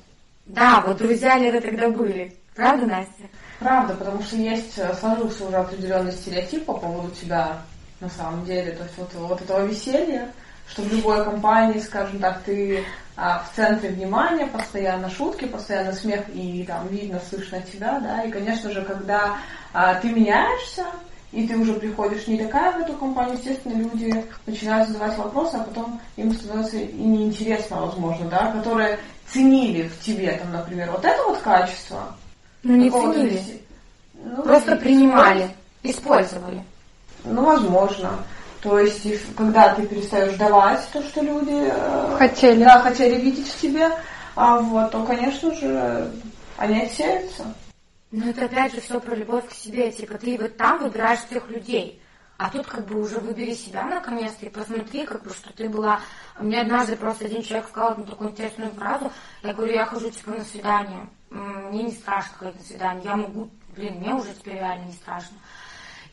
Да, 0.45 0.83
вот 0.85 0.97
друзья 0.97 1.37
ли 1.37 1.47
это 1.47 1.61
тогда 1.61 1.89
были. 1.89 2.33
Правда, 2.55 2.85
Настя? 2.85 3.29
Правда, 3.59 3.95
потому 3.95 4.21
что 4.21 4.35
есть, 4.37 4.77
э, 4.77 4.93
сложился 4.95 5.45
уже 5.45 5.57
определенный 5.57 6.11
стереотип 6.11 6.65
по 6.65 6.73
поводу 6.73 7.09
тебя 7.11 7.61
на 7.99 8.09
самом 8.09 8.45
деле. 8.45 8.71
То 8.71 8.83
есть 8.83 8.97
вот, 8.97 9.13
вот 9.13 9.41
этого 9.41 9.65
веселья, 9.65 10.31
что 10.69 10.81
в 10.81 10.91
любой 10.91 11.23
компании, 11.23 11.79
скажем 11.79 12.19
так, 12.19 12.41
ты 12.43 12.83
а, 13.15 13.39
в 13.39 13.55
центре 13.55 13.89
внимания, 13.89 14.47
постоянно 14.47 15.09
шутки, 15.09 15.45
постоянно 15.45 15.93
смех, 15.93 16.25
и 16.33 16.63
там 16.67 16.87
видно, 16.87 17.19
слышно 17.29 17.61
тебя, 17.61 17.99
да, 17.99 18.23
и, 18.23 18.31
конечно 18.31 18.71
же, 18.71 18.83
когда 18.83 19.37
а, 19.73 19.95
ты 19.95 20.09
меняешься, 20.09 20.85
и 21.31 21.47
ты 21.47 21.57
уже 21.57 21.73
приходишь 21.73 22.27
не 22.27 22.37
такая 22.37 22.73
в 22.73 22.81
эту 22.81 22.93
компанию, 22.93 23.37
естественно, 23.37 23.73
люди 23.73 24.25
начинают 24.45 24.89
задавать 24.89 25.17
вопросы, 25.17 25.55
а 25.55 25.63
потом 25.63 25.99
им 26.15 26.33
становится 26.33 26.77
и 26.77 26.93
неинтересно, 26.93 27.81
возможно, 27.81 28.29
да, 28.29 28.51
которые 28.51 28.99
ценили 29.31 29.87
в 29.87 29.99
тебе, 30.01 30.31
там, 30.33 30.51
например, 30.51 30.91
вот 30.91 31.03
это 31.03 31.21
вот 31.23 31.39
качество. 31.39 32.15
Ну, 32.63 32.75
не 32.75 32.89
ценили. 32.89 33.41
ну, 34.13 34.43
Просто 34.43 34.75
принимали, 34.77 35.49
использовали. 35.83 36.63
Ну, 37.23 37.43
возможно. 37.43 38.11
То 38.61 38.79
есть, 38.79 39.35
когда 39.35 39.73
ты 39.75 39.85
перестаешь 39.85 40.35
давать 40.35 40.87
то, 40.91 41.01
что 41.03 41.21
люди 41.21 41.69
э, 41.71 42.15
Хотели. 42.17 42.63
да, 42.63 42.81
хотели 42.81 43.21
видеть 43.21 43.47
в 43.47 43.61
тебе, 43.61 43.89
а 44.35 44.59
вот, 44.59 44.91
то, 44.91 45.03
конечно 45.03 45.53
же, 45.53 46.11
они 46.57 46.81
отсеются. 46.81 47.53
Ну, 48.11 48.29
это 48.29 48.45
опять 48.45 48.73
же 48.73 48.81
все 48.81 48.99
про 48.99 49.15
любовь 49.15 49.47
к 49.49 49.53
себе. 49.53 49.91
Типа, 49.91 50.17
ты 50.17 50.37
вот 50.37 50.57
там 50.57 50.79
выбираешь 50.79 51.25
тех 51.29 51.49
людей. 51.49 52.01
А 52.37 52.49
тут 52.51 52.67
как 52.67 52.85
бы 52.85 53.01
уже 53.01 53.17
выбери 53.17 53.53
себя 53.53 53.83
наконец-то 53.85 54.45
и 54.45 54.49
посмотри, 54.49 55.05
как 55.05 55.23
бы, 55.23 55.31
что 55.31 55.51
ты 55.53 55.67
была... 55.67 55.99
Мне 56.39 56.61
однажды 56.61 56.95
просто 56.95 57.25
один 57.25 57.41
человек 57.41 57.67
сказал 57.67 57.91
одну 57.91 58.05
такую 58.05 58.29
интересную 58.29 58.71
фразу. 58.73 59.11
Я 59.41 59.53
говорю, 59.53 59.73
я 59.73 59.85
хожу 59.85 60.11
типа 60.11 60.31
на 60.31 60.43
свидание. 60.45 61.07
Мне 61.31 61.83
не 61.83 61.91
страшно 61.91 62.37
ходить 62.37 62.59
на 62.59 62.65
свидание. 62.65 63.03
Я 63.03 63.15
могу... 63.15 63.49
Блин, 63.75 63.95
мне 63.95 64.13
уже 64.13 64.33
теперь 64.33 64.55
реально 64.55 64.85
не 64.85 64.93
страшно. 64.93 65.35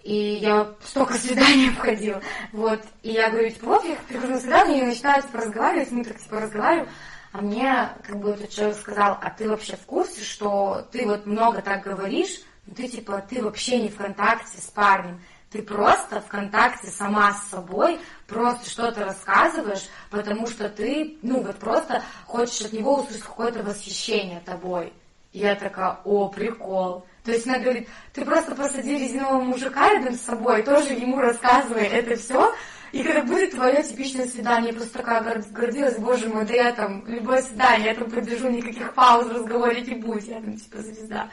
И 0.04 0.34
я 0.34 0.74
столько 0.84 1.14
свиданий 1.14 1.70
обходила. 1.70 2.20
Вот. 2.52 2.82
И 3.02 3.12
я 3.12 3.30
говорю, 3.30 3.48
типа, 3.48 3.66
вот 3.66 3.84
я 3.84 3.96
прихожу 4.06 4.34
на 4.34 4.40
свидание 4.40 4.82
и 4.82 4.86
начинаю 4.86 5.22
типа 5.22 5.38
разговаривать, 5.38 5.90
мы 5.90 6.04
так 6.04 6.18
типа 6.20 6.40
разговариваем. 6.40 6.88
А 7.32 7.40
мне 7.40 7.88
как 8.06 8.20
бы 8.20 8.30
этот 8.30 8.50
человек 8.50 8.76
сказал, 8.76 9.18
а 9.20 9.30
ты 9.30 9.48
вообще 9.48 9.76
в 9.76 9.86
курсе, 9.86 10.22
что 10.22 10.86
ты 10.92 11.06
вот 11.06 11.24
много 11.24 11.62
так 11.62 11.82
говоришь, 11.82 12.42
но 12.66 12.74
ты 12.74 12.86
типа, 12.86 13.24
ты 13.28 13.42
вообще 13.42 13.80
не 13.80 13.88
в 13.88 13.96
контакте 13.96 14.60
с 14.60 14.66
парнем. 14.66 15.22
Ты 15.50 15.62
просто 15.62 16.20
в 16.20 16.26
контакте 16.26 16.88
сама 16.88 17.32
с 17.32 17.48
собой, 17.48 17.98
просто 18.26 18.68
что-то 18.68 19.06
рассказываешь, 19.06 19.88
потому 20.10 20.46
что 20.48 20.68
ты, 20.68 21.16
ну 21.22 21.42
вот 21.42 21.56
просто 21.56 22.02
хочешь 22.26 22.60
от 22.60 22.72
него 22.72 22.96
услышать 22.96 23.22
какое-то 23.22 23.62
восхищение 23.62 24.40
тобой. 24.40 24.92
И 25.32 25.38
я 25.38 25.54
такая, 25.54 25.98
о, 26.04 26.28
прикол. 26.28 27.06
То 27.24 27.32
есть 27.32 27.46
она 27.46 27.58
говорит, 27.58 27.88
ты 28.12 28.24
просто 28.24 28.54
посади 28.54 28.98
резинового 28.98 29.40
мужика 29.40 29.88
рядом 29.88 30.14
с 30.14 30.20
собой, 30.20 30.62
тоже 30.62 30.92
ему 30.92 31.18
рассказывай 31.18 31.84
это 31.86 32.16
все, 32.16 32.54
и 32.92 33.02
когда 33.02 33.22
будет 33.22 33.52
твое 33.52 33.82
типичное 33.82 34.26
свидание, 34.26 34.70
я 34.72 34.76
просто 34.76 34.98
такая 34.98 35.22
гор- 35.22 35.42
гордилась, 35.50 35.96
боже 35.96 36.28
мой, 36.28 36.44
да 36.44 36.54
я 36.54 36.72
там, 36.72 37.02
любое 37.08 37.42
свидание, 37.42 37.88
я 37.88 37.94
там 37.94 38.10
поддержу, 38.10 38.50
никаких 38.50 38.92
пауз 38.94 39.26
в 39.26 39.32
разговоре 39.32 39.80
не 39.80 39.94
будет, 39.94 40.24
я 40.24 40.40
там 40.40 40.56
типа 40.56 40.78
звезда. 40.78 41.28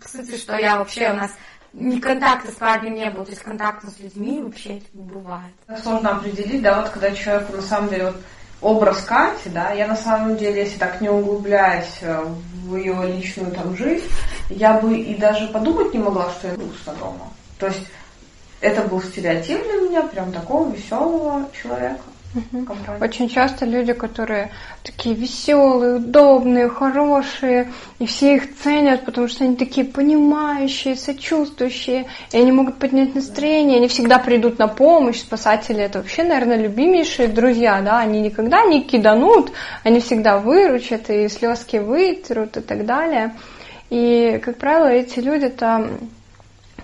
По 0.00 0.08
сути, 0.08 0.36
что 0.36 0.56
я 0.56 0.78
вообще 0.78 1.10
у 1.10 1.14
нас 1.14 1.32
ни 1.72 1.98
контакта 1.98 2.52
с 2.52 2.54
парнем 2.54 2.94
не 2.94 3.10
было, 3.10 3.24
то 3.24 3.32
есть 3.32 3.42
контакта 3.42 3.88
с 3.90 3.98
людьми 3.98 4.40
вообще 4.40 4.74
не 4.92 5.02
бывает. 5.02 5.52
Сложно 5.82 6.10
определить, 6.16 6.62
да, 6.62 6.80
вот 6.80 6.90
когда 6.90 7.10
человеку 7.10 7.56
на 7.56 7.62
самом 7.62 7.90
деле 7.90 8.04
вот 8.06 8.16
образ 8.64 9.02
Кати, 9.02 9.50
да, 9.50 9.72
я 9.72 9.86
на 9.86 9.96
самом 9.96 10.36
деле, 10.36 10.62
если 10.62 10.78
так 10.78 11.00
не 11.00 11.10
углубляясь 11.10 11.98
э, 12.00 12.24
в 12.64 12.76
ее 12.76 12.96
личную 13.14 13.52
там 13.52 13.76
жизнь, 13.76 14.08
я 14.48 14.78
бы 14.78 14.96
и 14.96 15.14
даже 15.14 15.48
подумать 15.48 15.92
не 15.92 16.00
могла, 16.00 16.30
что 16.30 16.48
я 16.48 16.54
грустно 16.54 16.94
дома. 16.94 17.28
То 17.58 17.66
есть 17.66 17.86
это 18.60 18.82
был 18.82 19.02
стереотип 19.02 19.62
для 19.62 19.74
меня, 19.74 20.02
прям 20.02 20.32
такого 20.32 20.72
веселого 20.72 21.46
человека. 21.52 22.00
В 22.34 22.64
компании. 22.64 23.02
Очень 23.02 23.28
часто 23.28 23.64
люди, 23.64 23.92
которые 23.92 24.50
такие 24.82 25.14
веселые, 25.14 25.96
удобные, 25.96 26.68
хорошие, 26.68 27.72
и 27.98 28.06
все 28.06 28.36
их 28.36 28.56
ценят, 28.56 29.04
потому 29.04 29.28
что 29.28 29.44
они 29.44 29.56
такие 29.56 29.86
понимающие, 29.86 30.96
сочувствующие, 30.96 32.06
и 32.32 32.36
они 32.36 32.52
могут 32.52 32.78
поднять 32.78 33.14
настроение, 33.14 33.78
они 33.78 33.88
всегда 33.88 34.18
придут 34.18 34.58
на 34.58 34.68
помощь, 34.68 35.20
спасатели 35.20 35.82
это 35.82 35.98
вообще, 35.98 36.24
наверное, 36.24 36.56
любимейшие 36.56 37.28
друзья, 37.28 37.80
да, 37.80 38.00
они 38.00 38.20
никогда 38.20 38.64
не 38.64 38.82
киданут, 38.82 39.52
они 39.82 40.00
всегда 40.00 40.38
выручат 40.38 41.10
и 41.10 41.28
слезки 41.28 41.76
вытрут 41.76 42.56
и 42.56 42.60
так 42.60 42.84
далее. 42.84 43.34
И, 43.90 44.40
как 44.44 44.58
правило, 44.58 44.86
эти 44.86 45.20
люди-то 45.20 45.88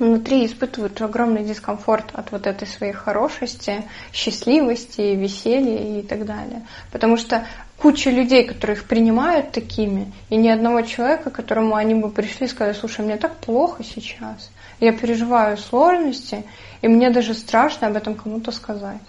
внутри 0.01 0.47
испытывают 0.47 1.01
огромный 1.01 1.45
дискомфорт 1.45 2.07
от 2.15 2.33
вот 2.33 2.47
этой 2.47 2.67
своей 2.67 2.93
хорошести, 2.93 3.85
счастливости, 4.13 5.01
веселья 5.15 6.01
и 6.01 6.03
так 6.03 6.25
далее. 6.25 6.67
Потому 6.91 7.17
что 7.17 7.47
куча 7.77 8.11
людей, 8.11 8.47
которые 8.47 8.77
их 8.77 8.85
принимают 8.85 9.53
такими, 9.53 10.13
и 10.31 10.37
ни 10.37 10.49
одного 10.49 10.83
человека, 10.83 11.31
которому 11.31 11.77
они 11.77 11.95
бы 11.95 12.11
пришли 12.11 12.47
и 12.47 12.51
сказали, 12.51 12.75
слушай, 12.75 13.05
мне 13.05 13.17
так 13.17 13.37
плохо 13.37 13.85
сейчас, 13.85 14.51
я 14.81 14.93
переживаю 14.93 15.57
сложности, 15.59 16.45
и 16.81 16.89
мне 16.89 17.11
даже 17.11 17.35
страшно 17.35 17.89
об 17.89 17.97
этом 17.97 18.15
кому-то 18.15 18.51
сказать. 18.53 19.03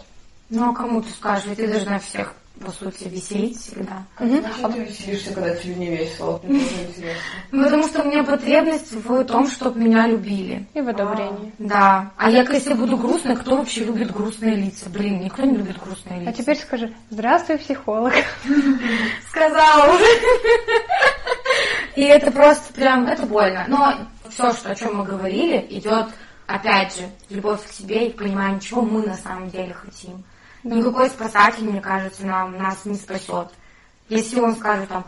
Ну, 0.50 0.72
а 0.72 0.76
кому 0.76 1.02
ты 1.02 1.10
скажешь, 1.10 1.56
ты 1.56 1.68
должна 1.68 2.00
всех, 2.00 2.36
по 2.62 2.72
сути, 2.72 3.08
веселить 3.08 3.60
всегда. 3.60 4.04
Зачем 4.20 4.74
ты 4.74 4.80
веселишься, 4.84 5.34
когда 5.34 5.56
тебе 5.56 5.76
не 5.76 5.90
весело? 5.90 6.42
Ну, 7.52 7.64
потому 7.64 7.88
что 7.88 8.04
у 8.04 8.08
меня 8.08 8.24
потребность 8.24 8.92
в 8.92 9.24
том, 9.26 9.50
чтобы 9.50 9.80
меня 9.80 10.08
любили. 10.08 10.68
И 10.74 10.82
в 10.82 10.88
одобрении. 10.88 11.54
Да. 11.60 12.12
А 12.18 12.30
я, 12.30 12.44
если 12.44 12.74
буду 12.74 12.98
грустной, 12.98 13.36
кто 13.36 13.58
вообще 13.58 13.84
любит 13.84 14.12
грустные 14.12 14.56
лица? 14.56 14.90
Блин, 14.90 15.22
никто 15.22 15.44
не 15.44 15.58
любит 15.58 15.78
грустные 15.84 16.20
лица. 16.20 16.32
А 16.32 16.34
теперь 16.34 16.58
скажи, 16.58 16.94
здравствуй, 17.10 17.58
психолог. 17.58 18.14
сказала 19.30 19.94
уже. 19.94 20.06
И 21.96 22.04
это 22.04 22.32
просто 22.32 22.74
прям, 22.74 23.06
это 23.08 23.26
больно. 23.26 23.66
Но 23.68 23.94
все, 24.30 24.54
что, 24.54 24.72
о 24.72 24.76
чем 24.76 24.98
мы 24.98 25.06
говорили, 25.06 25.66
идет, 25.70 26.08
опять 26.48 26.96
же, 26.96 27.10
любовь 27.30 27.66
к 27.68 27.72
себе 27.72 28.08
и 28.08 28.14
понимание, 28.14 28.60
чего 28.60 28.82
мы 28.82 29.06
на 29.06 29.16
самом 29.16 29.50
деле 29.50 29.74
хотим. 29.74 30.24
Никакой 30.64 31.10
спасатель, 31.10 31.64
мне 31.64 31.82
кажется, 31.82 32.26
нам, 32.26 32.58
нас 32.58 32.86
не 32.86 32.96
спасет. 32.96 33.48
Если 34.10 34.40
он 34.40 34.56
скажет 34.56 34.90
там, 34.90 35.06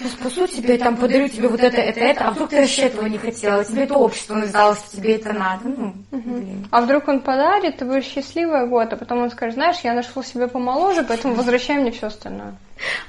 я 0.00 0.08
спасу 0.08 0.46
тебя, 0.46 0.78
там, 0.78 0.96
подарю 0.96 1.28
тебе 1.28 1.48
вот 1.48 1.60
это, 1.60 1.76
это, 1.76 2.00
это, 2.00 2.28
а 2.28 2.30
вдруг 2.30 2.48
ты 2.48 2.60
вообще 2.60 2.82
этого 2.82 3.06
не 3.06 3.18
хотела, 3.18 3.64
тебе 3.64 3.82
это 3.82 3.94
общество 3.94 4.34
навязало, 4.34 4.74
что 4.74 4.96
тебе 4.96 5.16
это 5.16 5.32
надо. 5.34 5.68
Ну, 5.68 5.94
блин. 6.10 6.66
А 6.70 6.80
вдруг 6.80 7.06
он 7.08 7.20
подарит, 7.20 7.76
ты 7.76 7.84
будешь 7.84 8.04
счастливая 8.04 8.66
год, 8.66 8.92
а 8.92 8.96
потом 8.96 9.18
он 9.18 9.30
скажет, 9.30 9.56
знаешь, 9.56 9.80
я 9.84 9.92
нашел 9.92 10.24
себе 10.24 10.48
помоложе, 10.48 11.04
поэтому 11.04 11.34
возвращай 11.34 11.76
мне 11.76 11.90
все 11.90 12.06
остальное. 12.06 12.54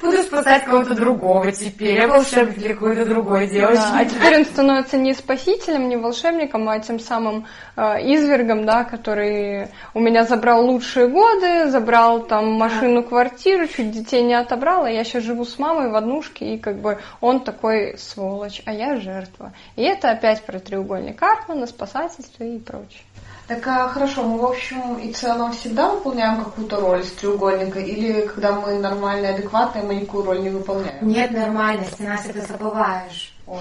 Буду 0.01 0.17
спасать 0.23 0.65
кого-то 0.65 0.95
другого 0.95 1.51
теперь. 1.51 1.95
Я 1.95 2.07
волшебник 2.07 2.57
для 2.57 2.73
какой-то 2.73 3.05
другой 3.05 3.47
девочки. 3.47 3.75
Да, 3.75 3.99
а 3.99 4.05
теперь 4.05 4.37
он 4.37 4.45
становится 4.45 4.97
не 4.97 5.13
спасителем, 5.13 5.89
не 5.89 5.97
волшебником, 5.97 6.67
а 6.69 6.79
тем 6.79 6.99
самым 6.99 7.47
э, 7.75 7.81
извергом, 8.13 8.65
да, 8.65 8.83
который 8.83 9.67
у 9.93 9.99
меня 9.99 10.25
забрал 10.25 10.65
лучшие 10.65 11.07
годы, 11.07 11.69
забрал 11.69 12.23
там 12.23 12.51
машину, 12.53 13.03
квартиру, 13.03 13.67
чуть 13.67 13.91
детей 13.91 14.23
не 14.23 14.33
отобрал, 14.33 14.85
а 14.85 14.91
я 14.91 15.03
сейчас 15.03 15.23
живу 15.23 15.45
с 15.45 15.57
мамой 15.59 15.89
в 15.89 15.95
однушке, 15.95 16.55
и 16.55 16.57
как 16.57 16.79
бы 16.79 16.99
он 17.19 17.41
такой 17.41 17.97
сволочь, 17.97 18.61
а 18.65 18.73
я 18.73 18.97
жертва. 18.97 19.53
И 19.75 19.83
это 19.83 20.11
опять 20.11 20.43
про 20.43 20.59
треугольник 20.59 21.17
Карпмана, 21.17 21.67
спасательство 21.67 22.43
и 22.43 22.59
прочее. 22.59 23.03
Так 23.47 23.67
а, 23.67 23.89
хорошо, 23.89 24.23
мы 24.23 24.37
в 24.37 24.45
общем 24.45 24.97
и 24.97 25.11
целом 25.11 25.51
всегда 25.51 25.89
выполняем 25.89 26.43
какую-то 26.43 26.79
роль 26.79 27.01
из 27.01 27.11
треугольника, 27.11 27.79
или 27.79 28.27
когда 28.27 28.53
мы 28.53 28.79
нормальные, 28.79 29.33
адекватные, 29.33 29.83
мы 29.83 29.95
никакую 29.95 30.25
роль 30.25 30.41
не 30.41 30.49
выполняем? 30.49 31.07
Нет 31.07 31.31
нормальности, 31.31 32.01
Настя, 32.01 32.33
ты 32.33 32.41
забываешь. 32.41 33.33
Ой. 33.47 33.59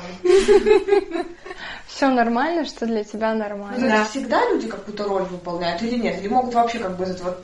Все 1.88 2.08
нормально, 2.08 2.64
что 2.64 2.86
для 2.86 3.02
тебя 3.02 3.34
нормально. 3.34 3.88
Да. 3.88 4.04
всегда 4.04 4.48
люди 4.48 4.68
какую-то 4.68 5.04
роль 5.04 5.24
выполняют 5.24 5.82
или 5.82 5.98
нет? 5.98 6.20
Или 6.20 6.28
могут 6.28 6.54
вообще 6.54 6.78
как 6.78 6.96
бы 6.96 7.04
из 7.04 7.10
этого 7.10 7.36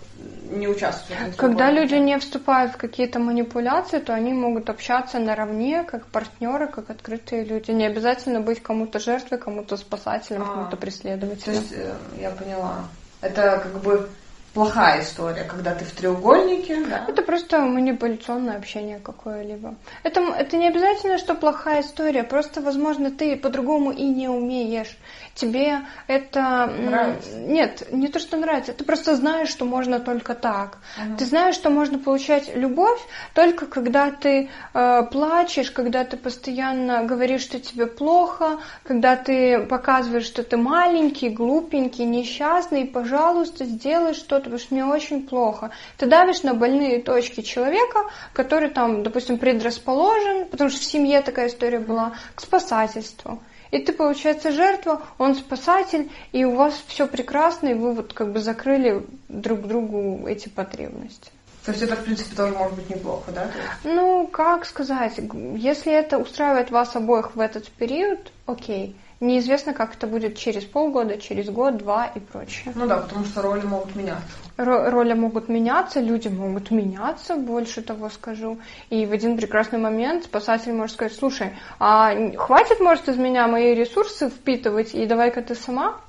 не 0.51 0.68
участвовать? 0.68 1.36
Когда 1.36 1.70
люди 1.70 1.94
не 1.94 2.18
вступают 2.18 2.72
в 2.72 2.76
какие-то 2.76 3.18
манипуляции, 3.18 3.99
то 3.99 4.14
они 4.14 4.32
могут 4.32 4.70
общаться 4.70 5.18
наравне, 5.18 5.84
как 5.84 6.07
партнеры, 6.07 6.68
как 6.68 6.90
открытые 6.90 7.44
люди. 7.44 7.70
Не 7.70 7.86
обязательно 7.86 8.40
быть 8.40 8.62
кому-то 8.62 8.99
жертвой, 8.99 9.38
кому-то 9.38 9.76
спасателем, 9.76 10.42
а, 10.42 10.47
кому-то 10.47 10.76
преследователем. 10.76 11.44
То 11.44 11.51
есть, 11.51 11.72
э, 11.72 11.94
я 12.20 12.30
поняла. 12.30 12.84
Это 13.20 13.61
как 13.62 13.82
бы 13.82 14.09
плохая 14.57 15.03
история, 15.03 15.44
когда 15.44 15.74
ты 15.74 15.84
в 15.84 15.92
треугольнике. 15.92 16.82
Да? 16.86 17.05
Это 17.07 17.20
просто 17.22 17.61
манипуляционное 17.61 18.57
общение 18.57 18.99
какое-либо. 18.99 19.74
Это, 20.03 20.20
это 20.20 20.57
не 20.57 20.68
обязательно, 20.68 21.18
что 21.18 21.34
плохая 21.34 21.82
история, 21.82 22.22
просто, 22.22 22.62
возможно, 22.62 23.11
ты 23.11 23.36
по-другому 23.36 23.92
и 23.92 24.05
не 24.05 24.28
умеешь. 24.28 24.97
Тебе 25.37 25.82
это... 26.09 26.66
Нравится? 26.66 27.37
Нет, 27.37 27.93
не 27.93 28.09
то, 28.09 28.18
что 28.18 28.37
нравится, 28.37 28.72
ты 28.72 28.84
просто 28.84 29.14
знаешь, 29.14 29.51
что 29.51 29.64
можно 29.64 30.01
только 30.01 30.34
так. 30.34 30.78
Угу. 30.97 31.18
Ты 31.18 31.26
знаешь, 31.26 31.55
что 31.55 31.70
можно 31.70 31.99
получать 31.99 32.57
любовь 32.57 33.01
только 33.34 33.66
когда 33.66 34.11
ты 34.11 34.49
э, 34.74 35.03
плачешь, 35.12 35.70
когда 35.70 36.05
ты 36.05 36.16
постоянно 36.16 37.05
говоришь, 37.05 37.43
что 37.43 37.61
тебе 37.61 37.87
плохо, 37.87 38.59
когда 38.82 39.14
ты 39.14 39.61
показываешь, 39.66 40.24
что 40.24 40.43
ты 40.43 40.57
маленький, 40.57 41.28
глупенький, 41.28 42.07
несчастный, 42.07 42.82
и, 42.82 42.87
пожалуйста, 42.87 43.64
сделай 43.64 44.14
что-то 44.14 44.51
потому 44.57 44.59
что 44.59 44.74
мне 44.74 44.84
очень 44.87 45.26
плохо. 45.26 45.70
Ты 45.99 46.07
давишь 46.07 46.43
на 46.43 46.55
больные 46.55 47.03
точки 47.03 47.43
человека, 47.43 48.11
который 48.32 48.70
там, 48.70 49.03
допустим, 49.03 49.39
предрасположен, 49.39 50.47
потому 50.47 50.70
что 50.70 50.80
в 50.80 50.84
семье 50.84 51.20
такая 51.20 51.49
история 51.49 51.78
была, 51.78 52.14
к 52.34 52.41
спасательству. 52.41 53.43
И 53.71 53.79
ты, 53.79 53.93
получается, 53.93 54.53
жертва, 54.53 55.03
он 55.19 55.35
спасатель, 55.35 56.11
и 56.33 56.45
у 56.45 56.55
вас 56.55 56.75
все 56.87 57.07
прекрасно, 57.07 57.69
и 57.69 57.75
вы 57.75 57.95
вот 57.95 58.12
как 58.12 58.33
бы 58.33 58.39
закрыли 58.39 59.07
друг 59.29 59.67
другу 59.67 60.27
эти 60.27 60.49
потребности. 60.49 61.31
То 61.64 61.73
есть 61.73 61.83
это, 61.83 61.97
в 61.97 62.05
принципе, 62.05 62.37
тоже 62.37 62.55
может 62.55 62.77
быть 62.77 62.89
неплохо, 62.89 63.33
да? 63.33 63.51
Ну, 63.83 64.29
как 64.29 64.67
сказать, 64.67 65.19
если 65.57 65.93
это 65.93 66.19
устраивает 66.19 66.71
вас 66.71 66.95
обоих 66.95 67.35
в 67.35 67.41
этот 67.41 67.69
период, 67.71 68.33
окей. 68.47 68.95
Неизвестно, 69.19 69.73
как 69.73 69.97
это 69.97 70.07
будет 70.07 70.37
через 70.37 70.64
полгода, 70.64 71.19
через 71.19 71.49
год, 71.49 71.79
два 71.79 72.07
и 72.07 72.21
прочее. 72.21 72.73
Ну 72.77 72.87
да, 72.87 72.99
потому 72.99 73.25
что 73.25 73.43
роли 73.43 73.62
могут 73.62 73.97
меняться. 73.97 74.29
Ро- 74.57 74.90
роли 74.90 75.12
могут 75.12 75.48
меняться, 75.48 76.00
люди 76.00 76.28
могут 76.28 76.70
меняться, 76.70 77.36
больше 77.36 77.82
того 77.82 78.09
скажу. 78.09 78.59
И 78.88 79.04
в 79.04 79.12
один 79.12 79.36
прекрасный 79.36 79.78
момент 79.78 80.24
спасатель 80.24 80.72
может 80.72 80.94
сказать, 80.94 81.14
слушай, 81.14 81.54
а 81.78 82.14
хватит, 82.36 82.80
может, 82.80 83.09
из 83.09 83.16
меня 83.18 83.48
мои 83.48 83.74
ресурсы 83.74 84.30
впитывать, 84.30 84.94
и 84.94 85.04
давай-ка 85.07 85.42
ты 85.42 85.54
сама 85.54 86.00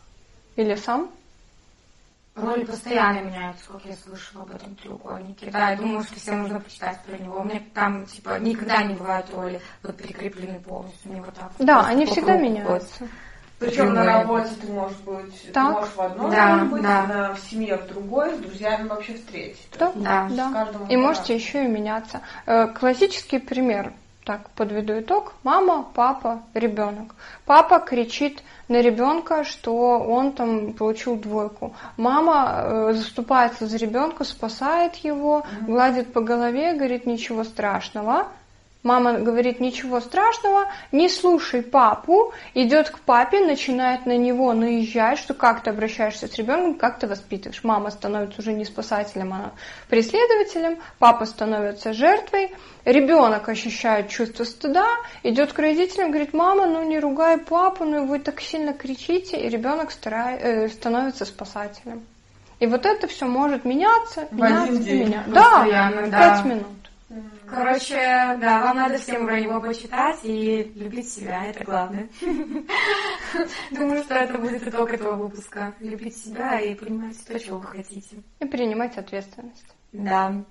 или 0.56 0.76
сам 0.76 1.10
Роли 2.38 2.66
постоянно 2.66 3.22
меняются, 3.22 3.66
как 3.72 3.84
я 3.86 3.96
слышала 3.96 4.44
об 4.44 4.52
этом 4.52 4.76
треугольнике. 4.76 5.50
Да, 5.50 5.72
я 5.72 5.76
думаю, 5.76 6.04
что 6.04 6.16
всем 6.16 6.44
нужно 6.44 6.60
почитать 6.60 7.02
про 7.04 7.18
него. 7.18 7.40
У 7.40 7.44
меня 7.44 7.62
там, 7.74 8.06
типа, 8.06 8.38
никогда 8.40 8.84
не 8.84 8.94
бывают 8.94 9.26
роли 9.34 9.60
вот 9.82 9.98
прикреплены 9.98 10.60
полностью. 10.60 11.12
Мне 11.12 11.22
вот 11.22 11.34
так. 11.34 11.52
Да, 11.58 11.88
они 11.88 12.06
всегда 12.06 12.38
меняются. 12.38 13.08
Причем 13.60 13.94
на 13.94 14.06
работе 14.06 14.50
ты 14.62 14.72
можешь 14.72 14.98
быть, 14.98 15.52
так? 15.52 15.68
ты 15.68 15.74
можешь 15.74 15.94
в 15.96 16.02
одной 16.02 16.32
да, 16.32 16.66
быть, 16.66 16.82
да. 16.84 17.08
на, 17.08 17.34
в 17.34 17.40
семье 17.40 17.78
в 17.78 17.88
другой, 17.88 18.36
с 18.36 18.38
друзьями 18.38 18.88
вообще 18.88 19.14
в 19.14 19.26
третьей. 19.26 19.58
Да, 19.80 19.92
да. 19.96 20.28
да. 20.30 20.68
И 20.90 20.96
можете 20.96 21.34
еще 21.36 21.66
и 21.66 21.68
меняться. 21.68 22.22
Э, 22.46 22.68
классический 22.68 23.40
пример 23.40 23.94
так, 24.28 24.50
подведу 24.52 25.00
итог. 25.00 25.34
Мама, 25.44 25.88
папа, 25.94 26.44
ребенок. 26.54 27.16
Папа 27.46 27.80
кричит 27.80 28.44
на 28.68 28.82
ребенка, 28.82 29.46
что 29.46 30.00
он 30.00 30.34
там 30.34 30.74
получил 30.74 31.16
двойку. 31.16 31.74
Мама 31.96 32.52
э, 32.58 32.94
заступается 32.94 33.68
за 33.68 33.78
ребенка, 33.78 34.26
спасает 34.26 34.96
его, 34.98 35.46
гладит 35.62 36.12
по 36.12 36.20
голове, 36.20 36.74
говорит 36.74 37.06
ничего 37.06 37.46
страшного. 37.46 38.28
Мама 38.84 39.20
говорит, 39.20 39.60
ничего 39.60 40.00
страшного, 40.00 40.68
не 40.92 41.10
слушай 41.10 41.62
папу, 41.62 42.34
идет 42.54 42.90
к 42.90 43.00
папе, 43.00 43.46
начинает 43.46 44.06
на 44.06 44.16
него 44.18 44.54
наезжать, 44.54 45.20
что 45.20 45.34
как 45.34 45.64
ты 45.64 45.72
обращаешься 45.72 46.28
с 46.28 46.36
ребенком, 46.36 46.76
как 46.76 47.00
ты 47.00 47.08
воспитываешь. 47.08 47.64
Мама 47.64 47.90
становится 47.90 48.42
уже 48.42 48.54
не 48.54 48.66
спасателем, 48.66 49.34
а 49.34 49.52
преследователем, 49.90 50.80
папа 51.00 51.26
становится 51.26 51.94
жертвой, 51.94 52.52
ребенок 52.86 53.50
ощущает 53.50 54.10
чувство 54.10 54.44
стыда, 54.44 54.88
идет 55.24 55.54
к 55.54 55.60
родителям, 55.60 56.12
говорит, 56.12 56.34
мама, 56.34 56.68
ну 56.68 56.84
не 56.84 57.00
ругай 57.00 57.40
папу, 57.40 57.84
ну 57.84 58.06
вы 58.06 58.20
так 58.20 58.40
сильно 58.42 58.74
кричите, 58.74 59.38
и 59.38 59.50
ребенок 59.50 59.92
старает, 59.92 60.42
э, 60.44 60.70
становится 60.70 61.26
спасателем. 61.26 62.06
И 62.60 62.68
вот 62.68 62.86
это 62.86 63.08
все 63.08 63.26
может 63.26 63.66
меняться, 63.66 64.28
меняться, 64.32 64.72
меняться. 64.72 65.30
Да, 65.32 65.66
пять 66.10 66.46
минут. 66.46 66.87
Короче, 67.50 67.96
да, 68.42 68.62
вам 68.64 68.78
надо 68.78 68.98
всем 68.98 69.26
про 69.26 69.40
него 69.40 69.62
почитать 69.62 70.20
и 70.24 70.72
любить 70.76 71.10
себя, 71.10 71.46
это 71.46 71.64
главное. 71.64 72.10
Думаю, 73.72 74.04
что 74.04 74.16
это 74.16 74.38
будет 74.38 74.68
итог 74.68 74.92
этого 74.92 75.16
выпуска. 75.16 75.74
Любить 75.80 76.18
себя 76.18 76.60
и 76.60 76.76
понимать 76.76 77.16
то, 77.26 77.40
чего 77.40 77.60
вы 77.60 77.68
хотите. 77.68 78.18
И 78.40 78.46
принимать 78.46 78.98
ответственность. 78.98 79.66
Да. 79.94 80.44